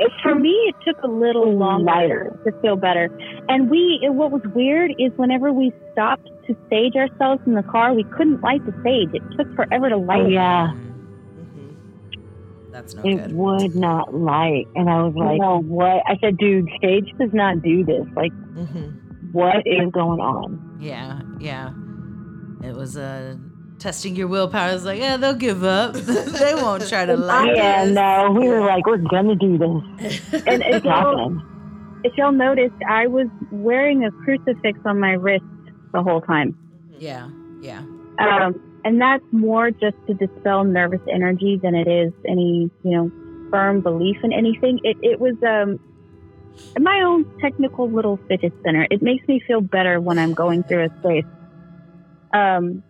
[0.00, 2.40] it, for me, it took a little longer Lighter.
[2.44, 3.08] to feel better.
[3.48, 7.62] And we, it- what was weird is whenever we stopped to sage ourselves in the
[7.62, 9.10] car, we couldn't light the sage.
[9.14, 10.32] It took forever to light Oh, it.
[10.32, 10.72] yeah.
[10.74, 12.72] Mhm.
[12.72, 13.32] That's no It good.
[13.34, 14.66] would not light.
[14.74, 15.60] And I was like, No.
[15.60, 16.02] what?
[16.06, 18.06] I said, dude, sage does not do this.
[18.16, 19.32] Like, Mhm.
[19.32, 20.78] what is going on?
[20.80, 21.70] Yeah, yeah.
[22.62, 23.36] It was uh,
[23.80, 24.72] testing your willpower.
[24.72, 25.94] It's like, yeah, they'll give up.
[25.94, 27.94] they won't try to like yeah, this.
[27.94, 30.20] no, we were like, we're gonna do this.
[30.46, 32.00] And if y'all, happening.
[32.04, 35.44] if y'all noticed, I was wearing a crucifix on my wrist
[35.92, 36.56] the whole time.
[36.98, 37.28] Yeah,
[37.60, 37.82] yeah.
[38.18, 43.10] Um, and that's more just to dispel nervous energy than it is any, you know,
[43.50, 44.80] firm belief in anything.
[44.84, 45.80] It, it was um,
[46.78, 48.86] my own technical little fidget spinner.
[48.90, 51.24] It makes me feel better when I'm going through a space.
[52.32, 52.82] Um,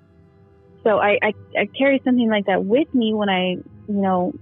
[0.84, 4.32] so I, I, I carry something like that with me when I, you know,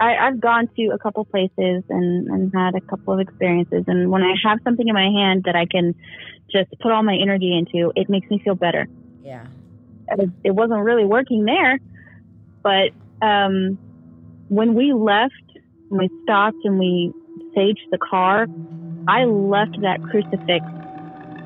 [0.00, 3.84] I, I've gone to a couple places and, and had a couple of experiences.
[3.86, 5.94] And when I have something in my hand that I can
[6.50, 8.88] just put all my energy into, it makes me feel better
[9.22, 9.46] Yeah.
[10.18, 11.78] it, it wasn't really working there.
[12.62, 12.90] But
[13.22, 13.78] um,
[14.48, 15.32] when we left,
[15.88, 17.12] when we stopped and we
[17.56, 18.46] saged the car,
[19.06, 20.64] I left that crucifix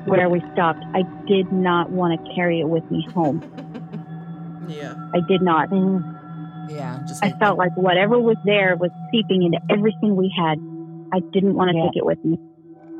[0.05, 0.83] where we stopped.
[0.95, 3.43] I did not want to carry it with me home.
[4.69, 4.93] Yeah.
[5.13, 5.69] I did not.
[6.69, 6.99] Yeah.
[7.07, 10.59] Just I like, felt like whatever was there was seeping into everything we had.
[11.11, 11.85] I didn't want to Yeah.
[11.85, 12.37] take it with me.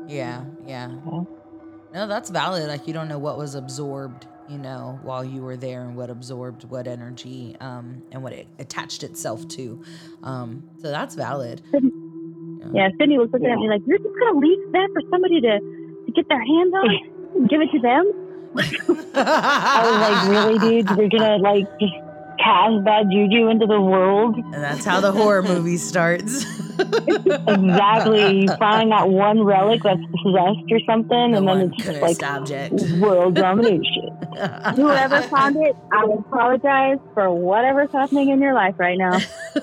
[0.08, 0.90] Yeah, yeah.
[1.10, 1.22] Yeah.
[1.94, 2.66] No, that's valid.
[2.68, 6.10] Like you don't know what was absorbed, you know, while you were there and what
[6.10, 9.82] absorbed what energy um and what it attached itself to.
[10.24, 11.62] Um so that's valid.
[12.72, 15.58] Yeah, Sydney was looking at me like, "You're just gonna leave that for somebody to
[16.06, 16.88] to get their hands on
[17.36, 18.04] and give it to them?"
[18.56, 20.88] I was like, really, dude?
[20.98, 21.94] You're gonna like just
[22.38, 24.36] cast bad juju into the world?
[24.36, 26.44] and that's how the horror movie starts.
[26.80, 28.40] Exactly.
[28.40, 32.22] You find that one relic that's possessed or something, the and then it's just like
[32.22, 32.72] object.
[32.98, 34.16] world domination.
[34.76, 39.18] Whoever found it, I apologize for whatever's happening in your life right now.
[39.58, 39.60] Zak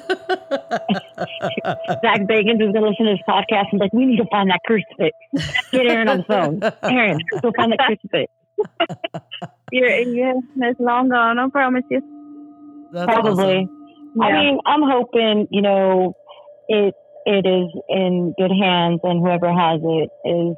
[2.28, 4.60] Bagans is gonna listen to this podcast and be like, we need to find that
[4.66, 5.18] crucifix.
[5.72, 6.62] Get Aaron on the phone.
[6.84, 8.32] Aaron, go find that crucifix.
[9.72, 11.40] You're, yeah, it's long gone.
[11.40, 12.02] I promise you.
[12.92, 13.56] That's Probably.
[13.56, 13.70] awesome.
[14.22, 16.14] I mean, I'm hoping, you know,
[16.68, 20.56] it it is in good hands and whoever has it is,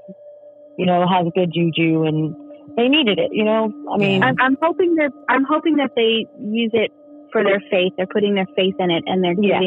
[0.78, 2.36] you know, has good juju and
[2.78, 3.72] they needed it, you know?
[3.92, 6.92] I mean, I'm, I'm hoping that I'm hoping that they use it
[7.32, 7.92] for their faith.
[7.98, 9.60] They're putting their faith in it, and they're Yeah.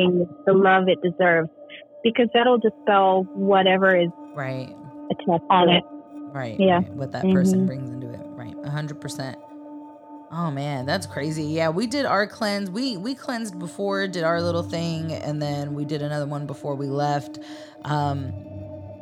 [0.47, 1.51] the love it deserves,
[2.03, 4.75] because that'll dispel whatever is Right.
[5.11, 5.85] attached on it.
[6.33, 6.59] Right.
[6.59, 6.77] Yeah.
[6.79, 6.91] right.
[6.95, 7.67] What that person Mhm.
[7.67, 8.21] brings into it.
[8.25, 8.55] Right.
[8.65, 9.39] A hundred percent.
[10.33, 11.45] Oh man, that's crazy.
[11.45, 12.71] Yeah, we did our cleanse.
[12.71, 16.75] We we cleansed before, did our little thing, and then we did another one before
[16.75, 17.39] we left.
[17.85, 18.33] Um,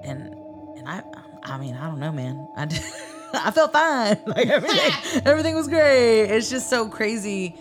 [0.04, 0.34] and
[0.78, 1.02] and I
[1.44, 2.48] I mean I don't know, man.
[2.56, 2.80] I did,
[3.34, 4.18] I felt fine.
[4.26, 6.22] Like everything everything was great.
[6.24, 7.56] It's just so crazy.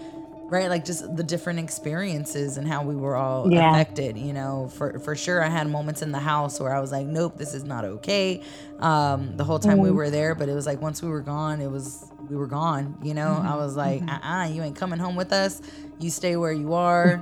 [0.49, 3.69] Right, like just the different experiences and how we were all Yeah.
[3.69, 4.17] affected.
[4.17, 7.05] You know, for for sure, I had moments in the house where I was like,
[7.05, 8.41] "Nope, this is not okay."
[8.79, 11.61] Um, the whole time we were there, but it was like once we were gone,
[11.61, 12.97] it was we were gone.
[13.03, 15.61] You know, I was like, "Uh, uh you ain't coming home with us.
[15.99, 17.21] You stay where you are."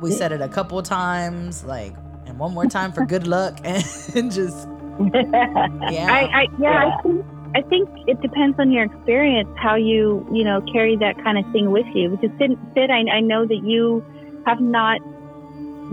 [0.00, 1.94] we said it a couple of times, like,
[2.26, 4.68] and one more time for good luck, and, just
[5.88, 7.24] yeah, I, I yeah, I think
[7.54, 11.44] I think it depends on your experience how you you know carry that kind of
[11.52, 12.10] thing with you.
[12.10, 14.04] Because Sid, Sid I, I know that you
[14.46, 15.00] have not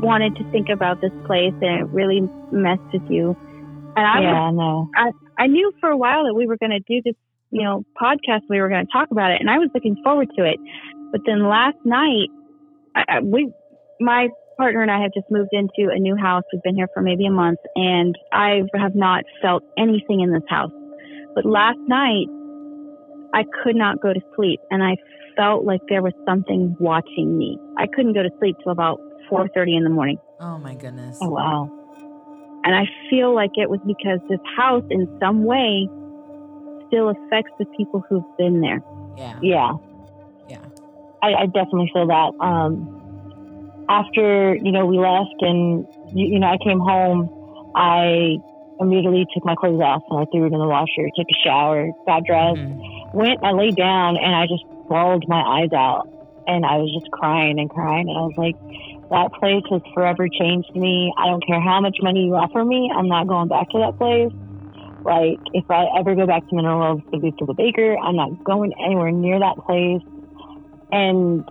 [0.01, 2.21] wanted to think about this place, and it really
[2.51, 3.35] messed with you.
[3.95, 4.89] And I was yeah, no.
[5.37, 7.15] I knew for a while that we were going to do this,
[7.51, 8.41] you know, podcast.
[8.49, 10.57] We were going to talk about it, and I was looking forward to it.
[11.11, 12.29] But then last night,
[12.95, 13.51] I, I- we,
[13.99, 16.43] my partner and I have just moved into a new house.
[16.53, 20.43] We've been here for maybe a month, and I have not felt anything in this
[20.47, 20.71] house.
[21.35, 22.27] But last night,
[23.33, 24.97] I could not go to sleep, and I
[25.37, 27.57] felt like there was something watching me.
[27.77, 28.99] I couldn't go to sleep till about
[29.31, 30.17] 4:30 in the morning.
[30.39, 31.69] oh my goodness, Oh, wow.
[32.63, 35.87] And I feel like it was because this house, in some way,
[36.87, 38.81] still affects the people who've been there.
[39.17, 39.71] yeah, Yeah.
[40.47, 40.65] Yeah.
[41.23, 42.33] I, I definitely feel that.
[42.39, 47.29] Um, after, you know, we left and, you, you know, I came home,
[47.75, 48.37] I
[48.81, 51.89] immediately took my clothes off and I threw it in the washer, took a shower,
[52.05, 53.13] got dressed, Mhm.
[53.13, 56.07] went, I laid down and I just bawled my eyes out.
[56.47, 58.09] And I was just crying and crying.
[58.09, 58.55] And I was like,
[59.11, 61.13] that place has forever changed me.
[61.17, 62.91] I don't care how much money you offer me.
[62.93, 64.33] I'm not going back to that place.
[65.03, 67.97] Like, if I ever go back to Mineral Wells, to be to the baker.
[67.97, 70.01] I'm not going anywhere near that place.
[70.91, 71.43] And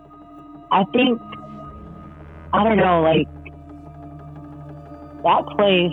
[0.73, 1.21] I think,
[2.53, 3.29] I don't know, like,
[5.23, 5.93] that place,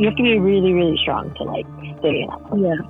[0.00, 1.66] you have to be really, really strong to like
[2.00, 2.64] stay in that place.
[2.64, 2.80] Yeah.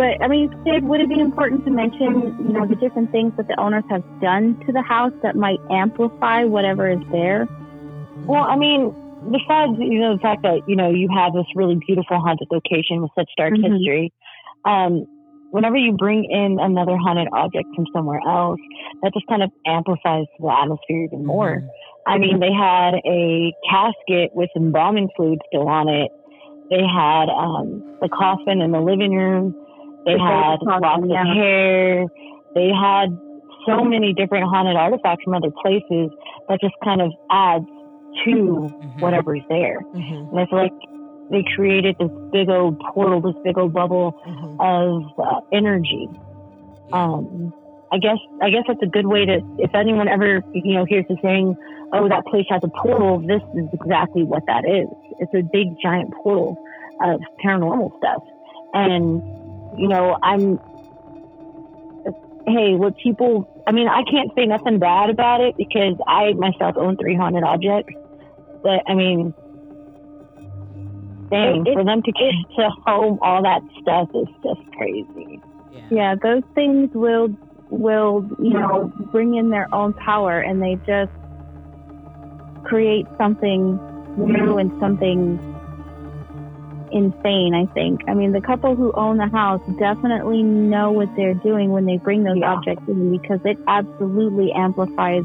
[0.00, 3.34] But I mean, Sid, would it be important to mention, you know, the different things
[3.36, 7.46] that the owners have done to the house that might amplify whatever is there?
[8.24, 8.94] Well, I mean,
[9.28, 13.02] besides you know the fact that you know you have this really beautiful haunted location
[13.02, 13.76] with such dark Mhm.
[13.76, 14.12] history,
[14.64, 15.04] um,
[15.50, 18.60] whenever you bring in another haunted object from somewhere else,
[19.02, 21.62] that just kind of amplifies the atmosphere even more.
[22.06, 26.10] I mean, they had a casket with embalming fluid still on it.
[26.70, 29.54] They had um, the coffin in the living room.
[30.06, 31.20] They The had baby coffin, locks yeah.
[31.30, 32.06] of hair.
[32.54, 33.08] They had
[33.66, 36.10] so many different haunted artifacts from other places
[36.48, 37.66] that just kind of adds
[38.24, 38.30] to
[38.70, 39.00] Mhm.
[39.00, 39.80] whatever's there.
[39.94, 40.72] Mhm, And I feel like
[41.30, 44.56] they created this big old portal, this big old bubble mhm.
[44.58, 46.08] of uh, energy.
[46.92, 47.52] Um,
[47.92, 49.40] I guess I guess that's a good way to.
[49.58, 51.56] If anyone ever you know hears the saying,
[51.92, 54.88] "Oh, that place has a portal," this is exactly what that is.
[55.18, 56.56] It's a big giant portal
[57.02, 58.22] of paranormal stuff,
[58.74, 59.22] and
[59.78, 60.58] you know I'm.
[62.46, 63.48] Hey, what people?
[63.66, 67.44] I mean, I can't say nothing bad about it because I myself own three haunted
[67.44, 67.94] objects,
[68.62, 69.34] but I mean.
[71.30, 75.40] Dang, It- it- for them to get to home all that stuff is just crazy.
[75.72, 75.80] Yeah.
[75.90, 77.28] Yeah, those things will
[77.68, 81.12] will you know bring in their own power, and they just
[82.64, 83.78] create something
[84.16, 85.38] new and something
[86.92, 87.54] insane.
[87.54, 88.00] I think.
[88.08, 91.98] I mean, the couple who own the house definitely know what they're doing when they
[91.98, 92.52] bring those Yeah.
[92.54, 95.24] objects in because it absolutely amplifies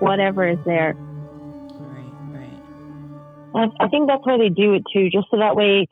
[0.00, 0.94] whatever is there.
[1.80, 2.52] Right,
[3.54, 3.70] right.
[3.80, 5.86] I think that's why they do it too, just so that way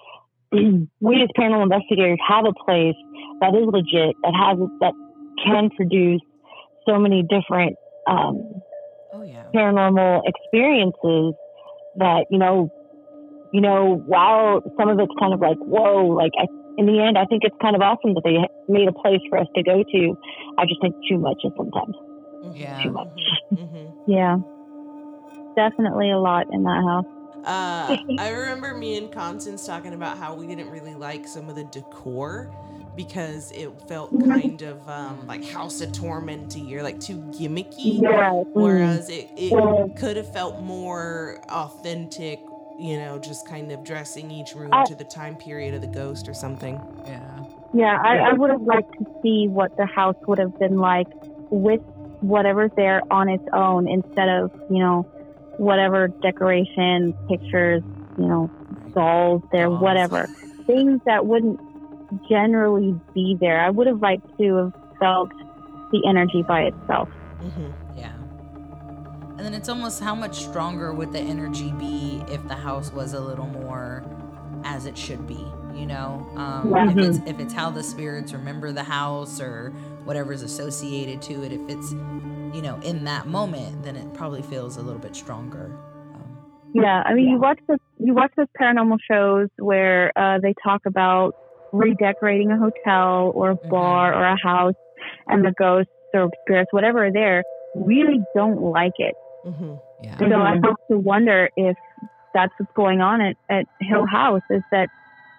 [0.53, 2.95] we as paranormal investigators have a place
[3.41, 4.93] that is legit, that has that
[5.45, 6.21] can produce
[6.89, 8.62] so many different um,
[9.12, 9.45] Oh yeah.
[9.55, 11.35] paranormal experiences
[11.97, 12.71] that you know,
[13.51, 17.16] you know, while some of it's kind of like whoa, like I, in the end,
[17.16, 18.37] I think it's kind of awesome that they
[18.69, 20.14] made a place for us to go to.
[20.59, 21.95] I just think too much is sometimes
[22.42, 22.83] Yeah.
[22.83, 23.09] too much.
[23.53, 23.92] Mhm.
[24.07, 24.37] Yeah,
[25.57, 27.05] definitely a lot in that house.
[27.45, 31.55] Uh, I remember me and Constance talking about how we didn't really like some of
[31.55, 32.51] the decor
[32.97, 38.01] because it felt kind of um, like House of Tormenty or like too gimmicky.
[38.53, 42.41] Whereas it, it could have felt more authentic,
[42.79, 45.87] you know, just kind of dressing each room I- to the time period of the
[45.87, 46.81] ghost or something.
[47.07, 47.45] Yeah.
[47.75, 51.09] Yeah, I, I would have liked to see what the house would have been like
[51.51, 51.83] with
[52.21, 55.03] whatever's there on its own instead of, you know,
[55.59, 57.83] whatever decoration, pictures,
[58.17, 58.51] you know,
[58.95, 59.83] dolls there, Dolls.
[59.83, 60.27] whatever.
[60.67, 61.61] Things that wouldn't
[62.29, 63.61] generally be there.
[63.61, 65.31] I would have liked to have felt
[65.92, 67.09] the energy by itself.
[67.40, 68.12] hmm Yeah.
[69.37, 73.12] And then it's almost how much stronger would the energy be if the house was
[73.12, 74.03] a little more
[74.64, 76.27] as it should be, you know?
[76.37, 79.71] Um, if, it's, if it's how the spirits remember the house or
[80.05, 84.79] whatever's associated to it, if it's, you know, in that moment, then it probably feels
[84.79, 85.71] a little bit stronger.
[86.14, 86.38] Um,
[86.73, 90.87] Yeah, I mean, you watch the you watch those paranormal shows where uh, they talk
[90.87, 91.35] about
[91.72, 94.74] redecorating a hotel or a bar or a house,
[95.26, 97.42] and the ghosts or spirits, whatever are there,
[97.74, 99.14] really don't like it.
[99.44, 100.18] hmm yeah.
[100.18, 101.76] So I have to wonder if
[102.35, 104.88] that's what's going on at, at Hill House is that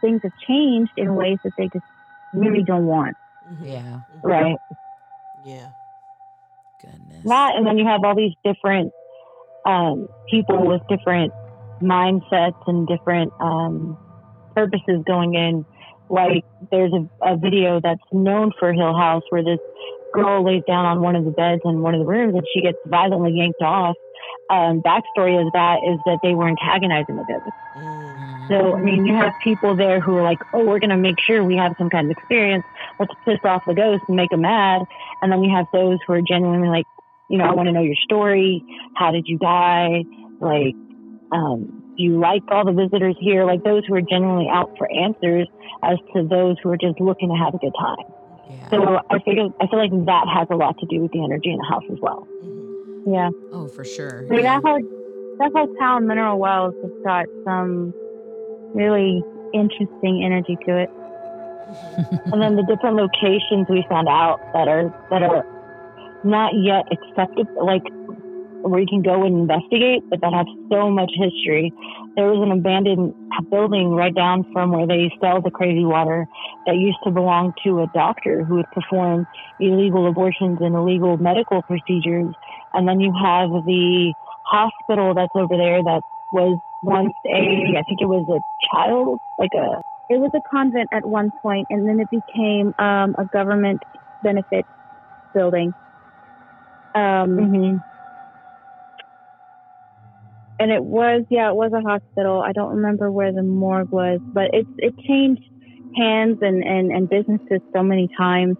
[0.01, 1.85] things have changed in ways that they just
[2.33, 3.15] really don't want.
[3.47, 3.99] hmm Yeah.
[4.23, 4.55] right?
[5.43, 5.67] Yeah.
[6.81, 7.23] Goodness.
[7.25, 8.91] That, and then you have all these different
[9.65, 11.31] um, people with different
[11.81, 13.97] mindsets and different um,
[14.55, 15.65] purposes going in.
[16.09, 19.59] Like there's a, a video that's known for Hill House where this
[20.13, 22.61] girl lays down on one of the beds in one of the rooms and she
[22.61, 23.95] gets violently yanked off.
[24.49, 27.51] Um, backstory of that is that they were antagonizing the ghost.
[27.77, 28.47] Mm.
[28.47, 31.19] So, I mean, you have people there who are like, oh, we're going to make
[31.19, 32.63] sure we have some kind of experience.
[32.97, 34.83] Let's piss off the ghost and make them mad.
[35.21, 36.85] And then you have those who are genuinely like,
[37.29, 38.63] you know, I want to know your story.
[38.95, 40.05] How did you die?
[40.39, 40.75] Like,
[41.31, 43.45] um, do you like all the visitors here?
[43.45, 45.47] Like those who are generally out for answers
[45.83, 48.05] as to those who are just looking to have a good time.
[48.49, 48.69] Yeah.
[48.69, 51.51] So I feel, I feel like that has a lot to do with the energy
[51.51, 52.27] in the house as well.
[52.43, 53.13] Mhm.
[53.13, 53.29] Yeah.
[53.51, 54.25] Oh, for sure.
[54.29, 54.59] Like Yeah.
[54.59, 54.79] that whole
[55.39, 57.93] that whole town, Mineral Wells, has got some
[58.73, 59.23] really
[59.53, 60.89] interesting energy to it.
[62.31, 65.45] and then the different locations we found out that are that are
[66.23, 67.83] not yet accepted, like
[68.61, 71.73] where you can go and investigate, but that have so much history.
[72.15, 73.13] There was an abandoned
[73.49, 76.27] building right down from where they sell the crazy water
[76.65, 79.27] that used to belong to a doctor who would perform
[79.59, 82.33] illegal abortions and illegal medical procedures.
[82.73, 86.01] And then you have the hospital that's over there that
[86.31, 88.39] was once a, I think it was a
[88.71, 93.15] child, like a, It was a convent at one point, and then it became um,
[93.17, 93.83] a government
[94.23, 94.65] benefit
[95.33, 95.73] building.
[96.95, 97.83] Um, mhm.
[100.59, 104.19] And it was yeah it was a hospital i don't remember where the morgue was
[104.33, 105.41] but it's it changed
[105.95, 108.55] hands and and, and businesses so many times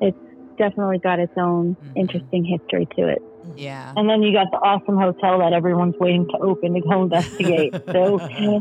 [0.00, 0.18] it's
[0.58, 1.92] definitely got its own Mhm.
[1.96, 3.18] interesting history to it
[3.56, 3.92] Yeah.
[3.96, 7.72] and then you got the awesome hotel that everyone's waiting to open to go investigate.
[7.92, 8.60] So, and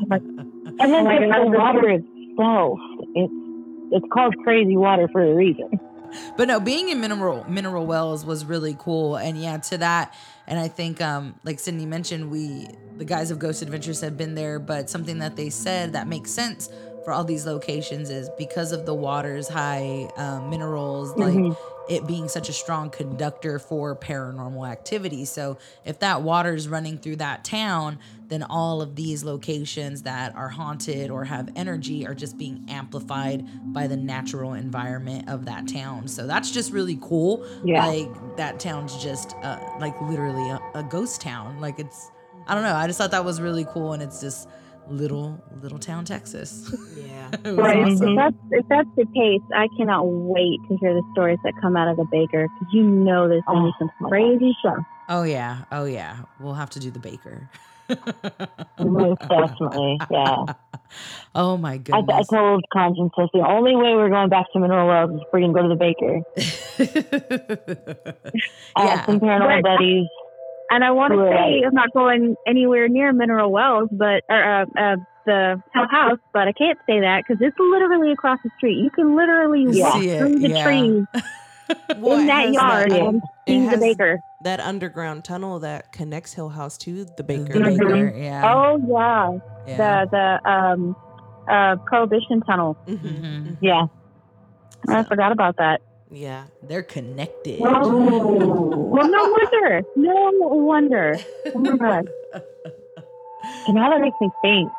[0.93, 2.79] then my just the water itself,
[3.15, 3.33] it's
[3.91, 5.69] it's called crazy water for a reason.
[6.37, 10.13] But no, being in mineral mineral wells was really cool, and yeah, to that,
[10.47, 12.67] and I think um like Sydney mentioned, we
[12.97, 16.31] the guys of Ghost Adventures have been there, but something that they said that makes
[16.31, 16.69] sense
[17.01, 21.57] for all these locations is because of the water's high um, minerals, like Mhm.
[21.89, 25.25] It being such a strong conductor for paranormal activity.
[25.25, 30.35] So if that water is running through that town, then all of these locations that
[30.35, 35.67] are haunted or have energy are just being amplified by the natural environment of that
[35.67, 36.07] town.
[36.07, 37.45] So that's just really cool.
[37.63, 37.85] Yeah.
[37.85, 41.59] Like that town's just uh, like literally a, a ghost town.
[41.59, 42.09] Like it's
[42.47, 42.75] I don't know.
[42.75, 44.49] I just thought that was really cool and it's just
[44.89, 46.73] little little town Texas.
[46.97, 47.29] Yeah.
[47.45, 47.77] Right.
[47.87, 48.09] awesome.
[48.09, 51.75] if that's if that's the case i cannot wait to hear the stories that come
[51.75, 54.85] out of the baker because you know there's going to be Oh, some crazy stuff
[55.09, 55.65] Oh yeah.
[55.71, 56.19] Oh yeah.
[56.39, 57.49] We'll have to do the baker.
[58.79, 60.45] Most definitely, yeah.
[61.35, 62.27] Oh my I, goodness.
[62.31, 65.27] I told Constance that's the only way we're going back to Mineral Wells is if
[65.33, 66.21] we're gonna go to the baker.
[68.75, 69.05] I have yeah.
[69.05, 70.07] some paranormal But- buddies.
[70.73, 71.61] And I want to Right.
[71.61, 74.95] say I'm not going anywhere near Mineral Wells, but or, uh, uh,
[75.25, 78.77] the Hell House, but I can't say that because it's literally across the street.
[78.77, 80.63] You can literally walk See it, through the yeah.
[80.65, 81.05] trees
[81.95, 84.19] Well, in that yard that- and see the baker.
[84.41, 87.53] That underground tunnel that connects Hill House to the baker.
[87.53, 87.77] The Mhm.
[87.77, 88.13] baker.
[88.17, 88.51] Yeah.
[88.51, 89.29] Oh yeah,
[89.67, 90.05] yeah.
[90.05, 90.95] the the um
[91.47, 92.75] uh Prohibition Tunnel.
[92.87, 93.21] Mhm, Mhm.
[93.21, 93.57] mhm.
[93.61, 93.85] Yeah.
[94.89, 95.81] I forgot about that.
[96.13, 96.45] Yeah.
[96.61, 97.59] They're connected.
[97.59, 99.83] Well, no wonder.
[99.95, 101.17] No wonder.
[101.53, 102.07] Oh my god.
[103.65, 104.71] So now that makes me think.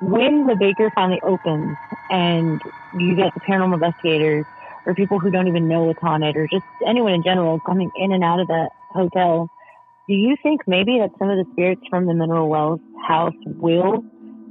[0.00, 1.76] When the baker finally opens
[2.10, 2.62] and
[2.96, 4.46] you get the paranormal investigators
[4.86, 7.90] or people who don't even know what's on it or just anyone in general coming
[7.96, 9.50] in and out of that hotel,
[10.06, 14.04] do you think maybe that some of the spirits from the Mineral Wells house will,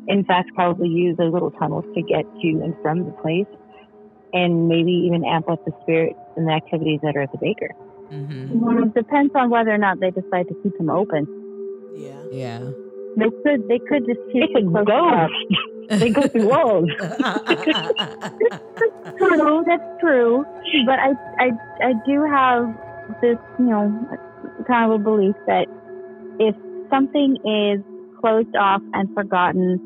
[0.10, 3.48] in fact, probably use those little tunnels to get to and from the place
[4.34, 7.70] and maybe even amp up the spirits and the activities that are at the baker?
[8.10, 11.28] hmm Well, it depends on whether or not they decide to keep them open.
[11.96, 12.24] Yeah.
[12.32, 12.60] Yeah.
[13.18, 13.68] They could.
[13.68, 15.30] They could just choose It's to a close it up.
[16.00, 16.90] they go through walls.
[19.18, 19.64] true.
[19.66, 20.46] That's true.
[20.86, 21.52] But I, I,
[21.82, 22.68] I do have
[23.22, 24.08] this, you know,
[24.68, 25.68] kind of a belief that
[26.40, 26.56] if
[26.92, 27.82] something is
[28.22, 29.80] closed off and forgotten,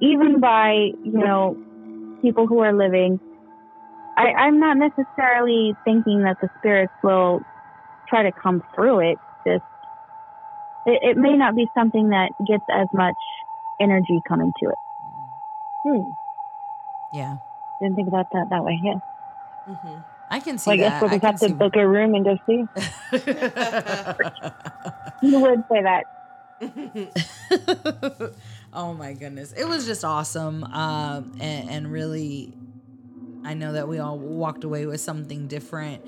[0.00, 1.56] even by you know
[2.24, 3.20] people who are living,
[4.16, 7.40] I, I'm not necessarily thinking that the spirits will
[8.08, 9.18] try to come through it.
[9.46, 9.62] Just
[10.86, 13.16] it, it may not be something that gets as much
[13.80, 14.78] energy coming to it.
[15.86, 16.10] Hmm.
[17.12, 17.36] yeah.
[17.82, 18.80] Didn't think about that that way.
[18.82, 18.98] Yeah.
[19.74, 19.96] hmm
[20.30, 21.00] I can see So I guess that.
[21.02, 22.64] we'll just can have to see- book a room and go see.
[25.22, 26.04] You would say that.
[28.74, 29.52] oh my goodness.
[29.52, 32.52] It was just awesome um and, and really
[33.44, 36.02] i know that we all walked away with something different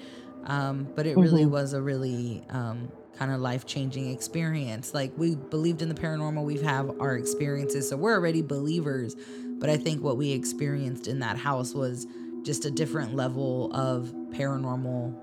[0.44, 1.50] um but it really Mhm.
[1.50, 4.92] was a really um kind of life-changing experience.
[4.92, 9.16] Like we believed in the paranormal we've have our experiences so we're already believers
[9.58, 12.06] but i think what we experienced in that house was
[12.42, 15.14] just a different level of paranormal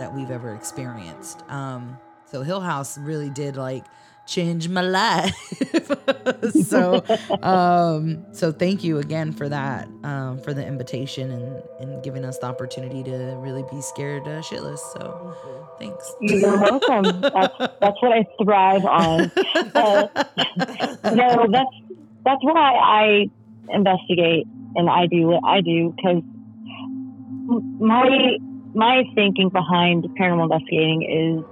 [0.00, 1.42] that we've ever experienced.
[1.48, 1.96] Um
[2.30, 3.84] so hill house really did like
[4.28, 5.34] change my life.
[6.64, 7.02] so
[7.42, 12.38] um so thank you again for that um for the invitation and and giving us
[12.38, 14.78] the opportunity to really be scared uh, shitless.
[14.78, 15.34] So
[15.78, 16.14] thanks.
[16.20, 17.20] You're welcome.
[17.20, 19.30] that's that's what I thrive on.
[19.74, 20.08] Uh,
[21.14, 21.76] no, that's
[22.24, 23.30] that's why I
[23.70, 26.22] investigate and I do what I do because
[27.80, 28.36] my
[28.74, 31.44] my thinking behind paranormal investigating is,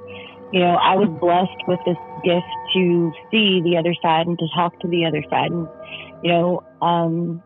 [0.52, 1.96] you know, I was blessed with this
[2.26, 5.68] gift to see the other side and to talk to the other side and,
[6.22, 7.42] you know, um,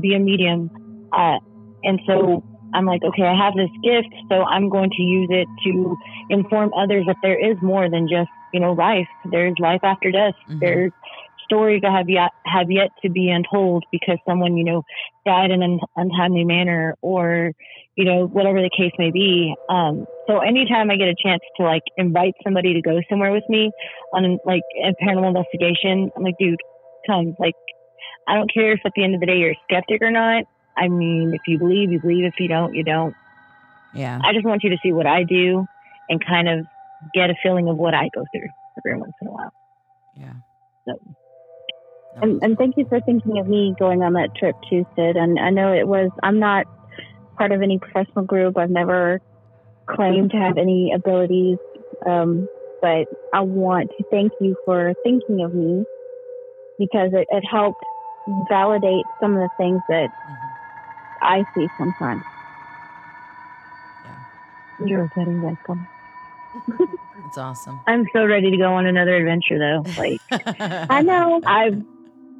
[0.00, 0.70] be a medium.
[1.12, 1.38] Uh,
[1.84, 2.42] and so
[2.74, 5.96] I'm like, okay, I have this gift, so I'm going to use it to
[6.30, 9.08] inform others that there is more than just, you know, life.
[9.30, 10.34] There's life after death.
[10.48, 10.60] Mhm.
[10.60, 10.92] There's
[11.44, 14.84] stories that have yet have yet to be untold because someone, you know,
[15.26, 17.52] died in an untimely manner or,
[17.96, 19.54] you know, whatever the case may be.
[19.68, 23.44] Um, So anytime I get a chance to like invite somebody to go somewhere with
[23.48, 23.72] me
[24.12, 26.60] on like a paranormal investigation, I'm like, dude,
[27.06, 27.34] come.
[27.38, 27.54] Like,
[28.28, 30.44] I don't care if at the end of the day you're a skeptic or not.
[30.76, 32.24] I mean, if you believe, you believe.
[32.24, 33.14] If you don't, you don't.
[33.94, 34.18] Yeah.
[34.22, 35.66] I just want you to see what I do
[36.08, 36.66] and kind of
[37.12, 38.48] get a feeling of what I go through
[38.78, 39.52] every once in a while.
[40.16, 40.32] Yeah.
[40.86, 41.00] So-
[42.22, 45.16] And, and thank you for thinking of me going on that trip too, Sid.
[45.16, 46.66] And I know it was, I'm not
[47.36, 48.56] part of any professional group.
[48.56, 49.20] I've never
[49.88, 51.58] claimed to have any abilities.
[52.06, 52.48] Um,
[52.80, 55.84] but I want to thank you for thinking of me
[56.78, 57.82] because it, it helped
[58.48, 60.36] validate some of the things that Mhm.
[61.22, 62.22] I see sometimes.
[64.04, 64.86] Yeah.
[64.86, 65.56] You're upsetting guys.
[65.66, 65.86] Come.
[67.26, 67.80] It's awesome.
[67.86, 69.84] I'm so ready to go on another adventure though.
[69.96, 70.20] Like
[70.90, 71.40] I know.
[71.46, 71.82] I've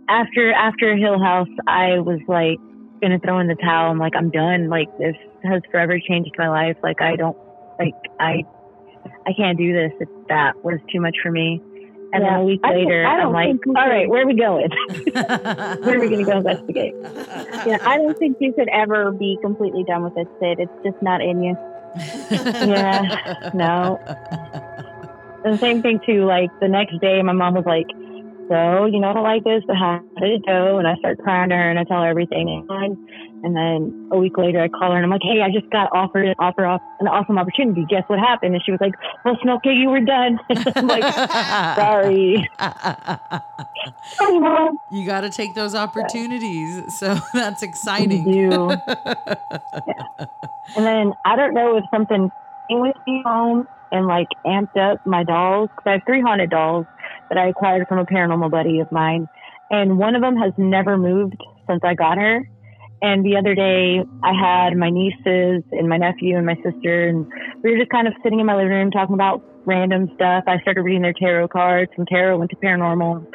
[0.09, 2.59] after after Hill House, I was like
[3.01, 3.91] gonna throw in the towel.
[3.91, 4.69] I'm like, I'm done.
[4.69, 6.77] Like this has forever changed my life.
[6.83, 7.37] Like I don't
[7.79, 8.45] like I
[9.27, 9.93] I can't do this.
[10.01, 11.61] It, that was too much for me.
[12.15, 14.69] And then a week I later, I I'm like, all right, where are we going?
[15.13, 16.95] where are we gonna go investigate?
[17.65, 20.59] Yeah, I don't think you could ever be completely done with it, Sid.
[20.59, 21.57] It's just not in you.
[22.31, 24.01] Yeah, no.
[25.45, 26.25] The same thing too.
[26.25, 27.87] Like the next day, my mom was like,
[28.49, 31.19] "So you know, I don't like this, but how did it go?" And I start
[31.19, 32.67] crying to her, and I tell her everything.
[33.45, 35.89] And then a week later, I call her, and I'm like, "Hey, I just got
[35.93, 37.85] offered an offer off an awesome opportunity.
[37.89, 40.39] Guess what happened?" And she was like, "Well, Snowcake, you were done."
[40.77, 41.03] I'm like,
[41.77, 42.49] "Sorry."
[44.91, 46.95] You got to take those opportunities.
[46.99, 48.25] So that's You exciting.
[48.25, 48.71] do.
[50.77, 52.31] And then I don't know if something
[52.69, 56.51] came with me home and like amped up my dolls because I have three haunted
[56.51, 56.87] dolls
[57.33, 59.27] that I acquired from a paranormal buddy of mine,
[59.71, 62.47] and one of them has never moved since I got her.
[63.01, 67.27] And the other day, I had my nieces and my nephew and my sister, and
[67.63, 70.45] we were just kind of sitting in my living room talking about random stuff.
[70.47, 73.27] I started reading their tarot cards, and tarot went to paranormal.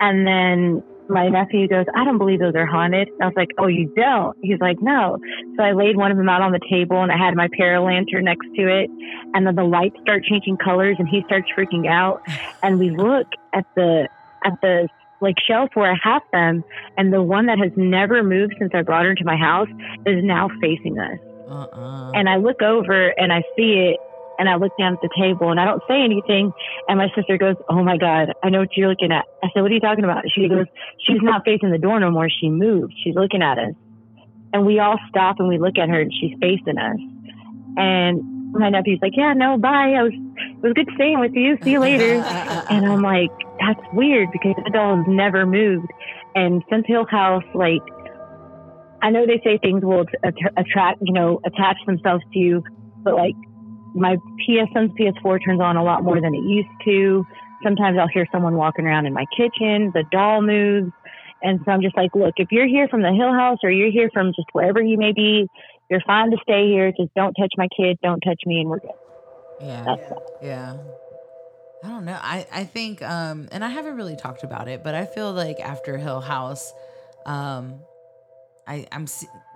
[0.00, 3.08] And then my nephew goes, I don't believe those are haunted.
[3.20, 4.36] I was like, Oh, you don't?
[4.42, 5.18] He's like, No.
[5.56, 7.82] So I laid one of them out on the table and I had my para
[7.82, 8.90] lantern next to it.
[9.34, 12.22] And then the lights start changing colors and he starts freaking out.
[12.62, 14.08] And we look at the,
[14.44, 14.88] at the
[15.20, 16.64] like shelf where I have them.
[16.96, 19.68] And the one that has never moved since I brought her into my house
[20.04, 21.18] is now facing us.
[21.48, 22.10] Uh-uh.
[22.14, 24.00] And I look over and I see it
[24.38, 26.52] and I look down at the table and I don't say anything.
[26.88, 29.24] And my sister goes, Oh my God, I know what you're looking at.
[29.42, 30.24] I said, What are you talking about?
[30.34, 30.66] She goes,
[31.06, 32.28] She's not facing the door no more.
[32.28, 32.94] She moved.
[33.02, 33.74] She's looking at us.
[34.52, 36.98] And we all stop and we look at her and she's facing us.
[37.76, 39.94] And my nephew's like, Yeah, no, bye.
[39.96, 41.58] I was, it was good staying with you.
[41.62, 42.22] See you later.
[42.68, 43.30] And I'm like,
[43.60, 45.86] that's weird because the doll has never moved.
[46.34, 47.80] And since Hill House, like,
[49.02, 52.64] I know they say things will att- attract, you know, attach themselves to you,
[53.02, 53.36] but like
[53.96, 54.16] my
[54.46, 57.24] PSN's PS4 turns on a lot more than it used to.
[57.62, 60.92] Sometimes I'll hear someone walking around in my kitchen, the doll moves.
[61.42, 63.90] And so I'm just like, look, if you're here from the Hill House or you're
[63.90, 65.46] here from just wherever you may be,
[65.90, 66.92] you're fine to stay here.
[66.92, 68.90] Just don't touch my kid, don't touch me, and we're good.
[69.60, 69.84] Yeah.
[69.84, 70.12] That's.
[70.42, 70.76] Yeah.
[71.84, 72.18] I don't know.
[72.20, 75.60] I, I think, um, and I haven't really talked about it, but I feel like
[75.60, 76.72] after Hill House,
[77.26, 77.80] um,
[78.66, 79.06] I, I'm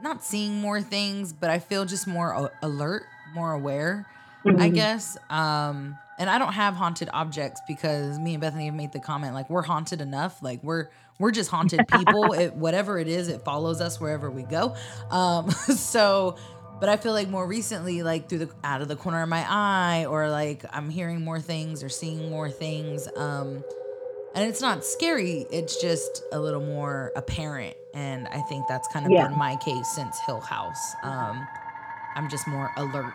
[0.02, 3.02] not seeing more things, but I feel just more alert,
[3.34, 4.06] more aware,
[4.46, 4.74] I Mhm.
[4.74, 5.16] guess.
[5.28, 9.34] Um, and I don't have haunted objects because me and Bethany have made the comment
[9.34, 10.88] like we're haunted enough, like we're
[11.18, 12.32] we're just haunted people.
[12.32, 14.74] it, whatever it is, it follows us wherever we go.
[15.10, 16.36] Um, so
[16.80, 19.44] but I feel like more recently, like through the out of the corner of my
[19.46, 23.06] eye, or like I'm hearing more things or seeing more things.
[23.16, 23.62] Um,
[24.34, 27.76] and it's not scary; it's just a little more apparent.
[27.92, 29.26] And I think that's kind of Yeah.
[29.28, 30.94] been my case since Hill House.
[31.02, 31.46] Um,
[32.14, 33.12] I'm just more alert.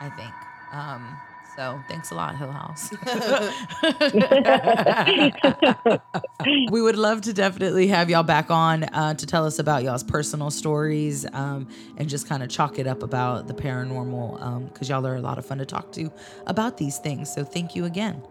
[0.00, 0.32] I think.
[0.72, 1.16] Um,
[1.56, 2.92] so thanks a lot, Hill House.
[6.70, 10.04] we would love to definitely have y'all back on uh, to tell us about y'all's
[10.04, 11.66] personal stories um,
[11.96, 15.36] and just kind of chalk it up about the paranormal because y'all are a lot
[15.36, 16.12] of fun to talk to
[16.46, 17.34] about these things.
[17.34, 18.22] So thank you again.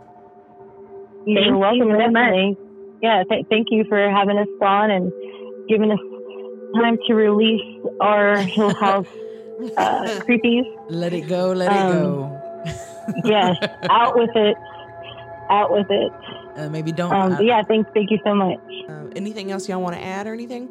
[1.25, 2.57] You're Thank welcome, you very much.
[3.01, 5.11] Yeah, th- thank you for having us on and
[5.67, 5.99] giving us
[6.75, 9.07] time to release our Hill House
[9.77, 10.65] uh, creepies.
[10.89, 12.41] Let it go, let Um, it go.
[13.25, 13.55] Yes,
[13.89, 14.57] out with it,
[15.49, 16.11] out with it.
[16.57, 17.13] Uh, maybe don't.
[17.13, 18.59] Um, uh, yeah, thanks, thank you so much.
[18.89, 20.67] Uh, anything else y'all want to add or anything?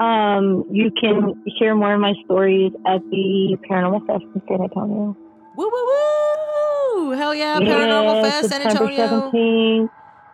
[0.00, 5.16] Um, you can hear more of my stories at the Paranormal Fest in San Antonio.
[5.56, 7.10] Woo, woo, woo!
[7.12, 9.30] Hell yeah, Paranormal Yes, Fest, San Antonio.
[9.32, 9.90] 17th.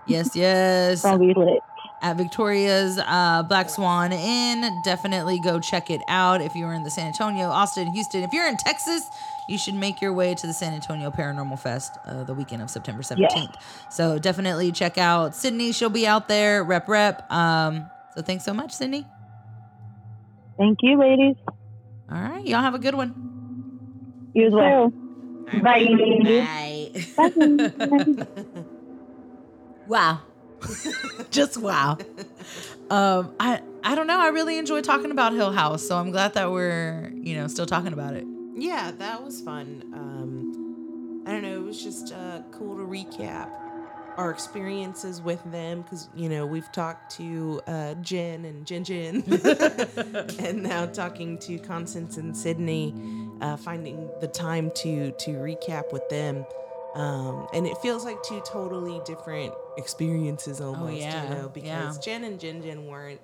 [0.06, 0.92] Yes, yes.
[0.94, 1.60] It's gonna be lit.
[2.04, 4.82] At Victoria's uh, Black Swan Inn.
[4.84, 8.22] Definitely go check it out if you're in the San Antonio, Austin, Houston.
[8.22, 9.08] If you're in Texas,
[9.48, 12.68] you should make your way to the San Antonio Paranormal Fest uh, the weekend of
[12.68, 13.54] September 17th.
[13.90, 15.72] So definitely check out Sydney.
[15.72, 17.30] She'll be out there, rep rep.
[17.32, 19.06] Um, so thanks so much, Sydney.
[20.58, 21.36] Thank you, ladies.
[22.12, 24.30] All right, y'all have a good one.
[24.34, 24.90] You as well.
[25.62, 25.86] Bye.
[27.16, 28.26] Bye.
[29.88, 30.20] wow.
[31.30, 31.98] Just wow.
[32.90, 34.18] Um, I I don't know.
[34.18, 37.66] I really enjoy talking about Hill House, so I'm glad that we're you know still
[37.66, 38.26] talking about it.
[38.54, 39.84] Yeah, that was fun.
[39.94, 41.54] Um, I don't know.
[41.54, 43.50] It was just uh, cool to recap
[44.16, 49.24] our experiences with them because you know we've talked to uh, Jen and Jen Jen,
[50.38, 52.94] and now talking to Constance and Sydney,
[53.40, 56.44] uh, finding the time to to recap with them.
[56.94, 62.02] Um, and it feels like two totally different experiences almost, yeah, you know, because yeah.
[62.02, 63.20] Jen and Jen Jen weren't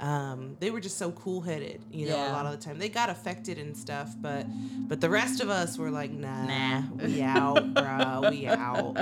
[0.00, 2.32] um, they were just so cool headed, you know, Yeah.
[2.32, 2.78] a lot of the time.
[2.80, 4.44] They got affected and stuff, but
[4.88, 6.82] but the rest of us were like, nah, Nah.
[7.04, 8.96] we out, bro, we out.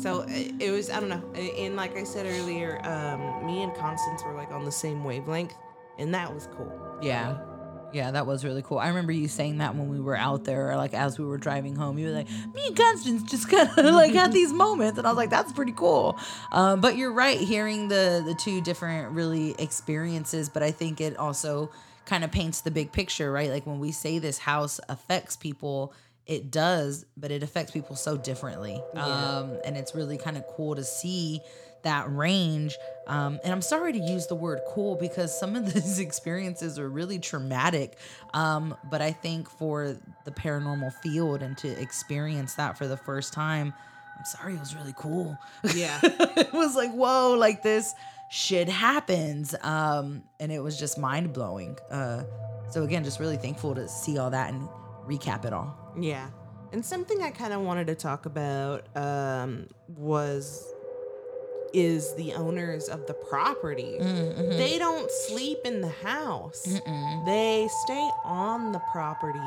[0.00, 1.32] So it, it was, I don't know.
[1.34, 5.54] And like I said earlier, um, me and Constance were like on the same wavelength,
[5.98, 6.98] and that was cool.
[7.02, 7.36] Yeah.
[7.94, 8.78] Yeah, that was really cool.
[8.78, 11.76] I remember you saying that when we were out there, like as we were driving
[11.76, 11.96] home.
[11.96, 15.10] You were like, "Me and Constance just kind of like had these moments," and I
[15.10, 16.18] was like, "That's pretty cool."
[16.50, 20.48] Um, but you're right, hearing the the two different really experiences.
[20.48, 21.70] But I think it also
[22.04, 23.50] kind of paints the big picture, right?
[23.50, 25.92] Like when we say this house affects people,
[26.26, 28.82] it does, but it affects people so differently.
[28.94, 31.40] Um, and it's really kind of cool to see
[31.82, 32.76] that range.
[33.06, 36.88] Um, and I'm sorry to use the word cool because some of these experiences are
[36.88, 37.96] really traumatic.
[38.32, 43.32] Um, but I think for the paranormal field and to experience that for the first
[43.32, 43.72] time,
[44.18, 45.38] I'm sorry, it was really cool.
[45.74, 45.98] Yeah.
[46.02, 47.94] it was like, whoa, like this
[48.30, 49.54] shit happens.
[49.60, 51.76] Um, and it was just mind blowing.
[51.90, 52.24] Uh,
[52.70, 54.68] so again, just really thankful to see all that and
[55.06, 55.83] recap it all.
[55.98, 56.28] Yeah.
[56.72, 60.66] And something I kind of wanted to talk about um, was
[61.72, 63.96] is the owners of the property.
[63.98, 66.62] They don't sleep in the house.
[67.26, 69.38] They stay on the property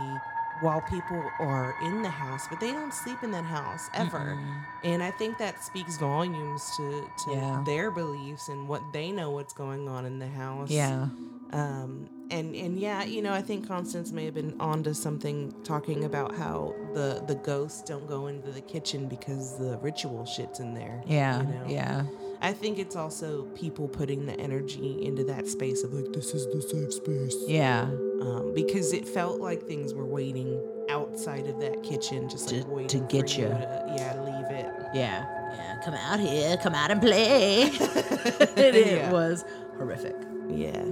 [0.60, 4.38] while people are in the house, but they don't sleep in that house ever.
[4.84, 7.64] And I think that speaks volumes to, to Yeah.
[7.66, 10.70] their beliefs and what they know what's going on in the house.
[10.70, 11.08] Yeah.
[11.54, 16.04] Um, and and yeah, you know, I think Constance may have been onto something talking
[16.04, 20.74] about how the the ghosts don't go into the kitchen because the ritual shit's in
[20.74, 21.02] there.
[21.08, 21.42] Yeah.
[21.42, 21.66] you know?
[21.68, 22.04] Yeah.
[22.42, 26.46] I think it's also people putting the energy into that space of like this is
[26.48, 27.36] the safe space.
[27.48, 27.84] Yeah.
[28.22, 32.70] Um, because it felt like things were waiting outside of that kitchen, just like To-
[32.70, 33.48] waiting to get for you.
[33.48, 34.72] to, yeah, leave it.
[34.94, 35.26] Yeah.
[35.56, 35.78] Yeah.
[35.86, 36.58] Come out here.
[36.58, 37.62] Come out and play.
[37.72, 39.12] it, it Yeah.
[39.12, 39.46] was
[39.78, 40.16] horrific.
[40.50, 40.84] Yeah,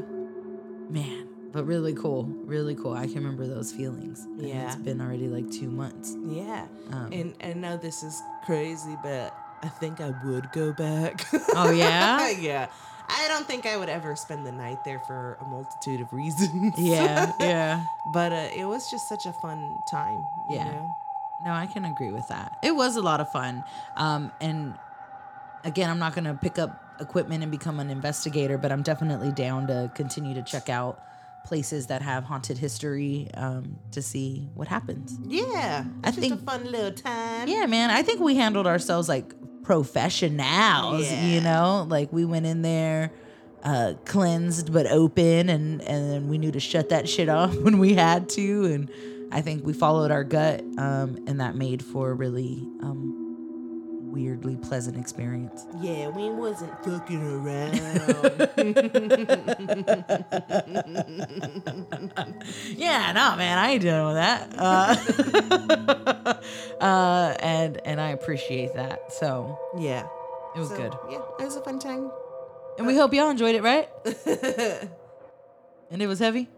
[0.89, 1.27] Man.
[1.51, 2.23] But really cool.
[2.45, 2.93] Really cool.
[2.93, 4.21] I can remember those feelings.
[4.25, 4.67] And Yeah.
[4.67, 6.15] It's been already like two months.
[6.27, 6.65] yeah.
[6.91, 9.33] Um, And I know this is crazy, but
[9.63, 11.25] I think I would go back.
[11.55, 12.29] Oh, yeah?
[12.39, 12.67] yeah.
[13.07, 16.73] I don't think I would ever spend the night there for a multitude of reasons.
[16.77, 17.31] yeah.
[17.39, 17.85] Yeah.
[18.11, 20.25] but uh, it was just such a fun time.
[20.49, 20.71] you Yeah.
[20.71, 20.95] know?
[21.45, 22.57] No, I can agree with that.
[22.63, 23.63] It was a lot of fun.
[23.95, 24.73] Um, and
[25.63, 29.31] again, I'm not going to pick up equipment and become an investigator, but I'm definitely
[29.31, 31.01] down to continue to check out
[31.45, 35.17] places that have haunted history um, to see what happens.
[35.27, 35.85] Yeah.
[36.03, 37.47] I It's just a think- fun little time.
[37.47, 37.91] Yeah, man.
[37.91, 39.33] I think we handled ourselves like
[39.63, 41.25] professionals, Yeah.
[41.27, 41.85] you know?
[41.89, 43.11] Like we went in there
[43.63, 47.79] uh cleansed but open and and then we knew to shut that shit off when
[47.79, 48.91] we had to and
[49.31, 53.24] I think we followed our gut um and that made for really um
[54.15, 55.65] weirdly pleasant experience.
[55.81, 57.75] Yeah, we wasn't fucking around.
[62.75, 64.53] Yeah, no, man, I ain't dealing with that.
[64.57, 64.95] Uh,
[66.83, 69.11] uh and and I appreciate that.
[69.13, 70.07] So, yeah.
[70.55, 70.93] it was So, good.
[71.09, 72.11] Yeah, it was a fun time.
[72.77, 73.89] And we hope y'all enjoyed it, right?
[75.91, 76.49] and it was heavy?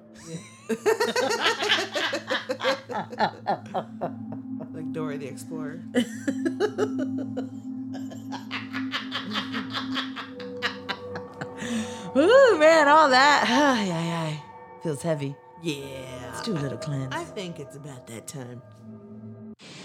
[4.77, 5.81] Like Dora the Explorer.
[12.15, 13.45] Ooh, man, all that.
[13.47, 14.43] Ay, ay, ay.
[14.83, 15.35] Feels heavy.
[15.63, 15.83] Yeah.
[16.25, 17.11] Let's do a little cleanse.
[17.13, 18.61] I think it's about that time.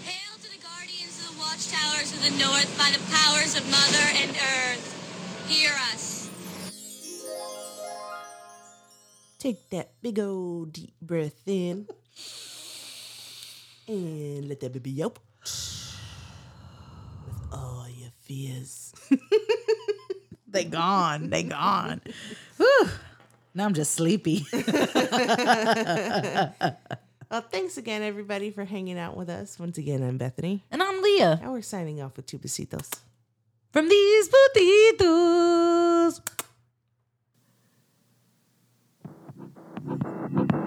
[0.03, 4.05] Hail to the guardians of the watchtowers of the north by the powers of Mother
[4.21, 5.47] and Earth.
[5.47, 6.29] Hear us.
[9.39, 11.87] Take that big old deep breath in.
[13.87, 15.97] and let that baby yelp with
[17.51, 18.93] all your fears.
[20.47, 21.29] they gone.
[21.29, 22.01] They gone.
[22.57, 22.87] Whew.
[23.55, 24.45] Now I'm just sleepy.
[24.53, 24.63] well,
[27.51, 29.59] thanks again, everybody, for hanging out with us.
[29.59, 30.63] Once again, I'm Bethany.
[30.71, 31.39] And I'm Leah.
[31.41, 32.89] And we're signing off with two besitos.
[33.71, 36.21] From these putitos.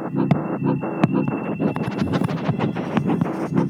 [0.09, 1.26] Thank you.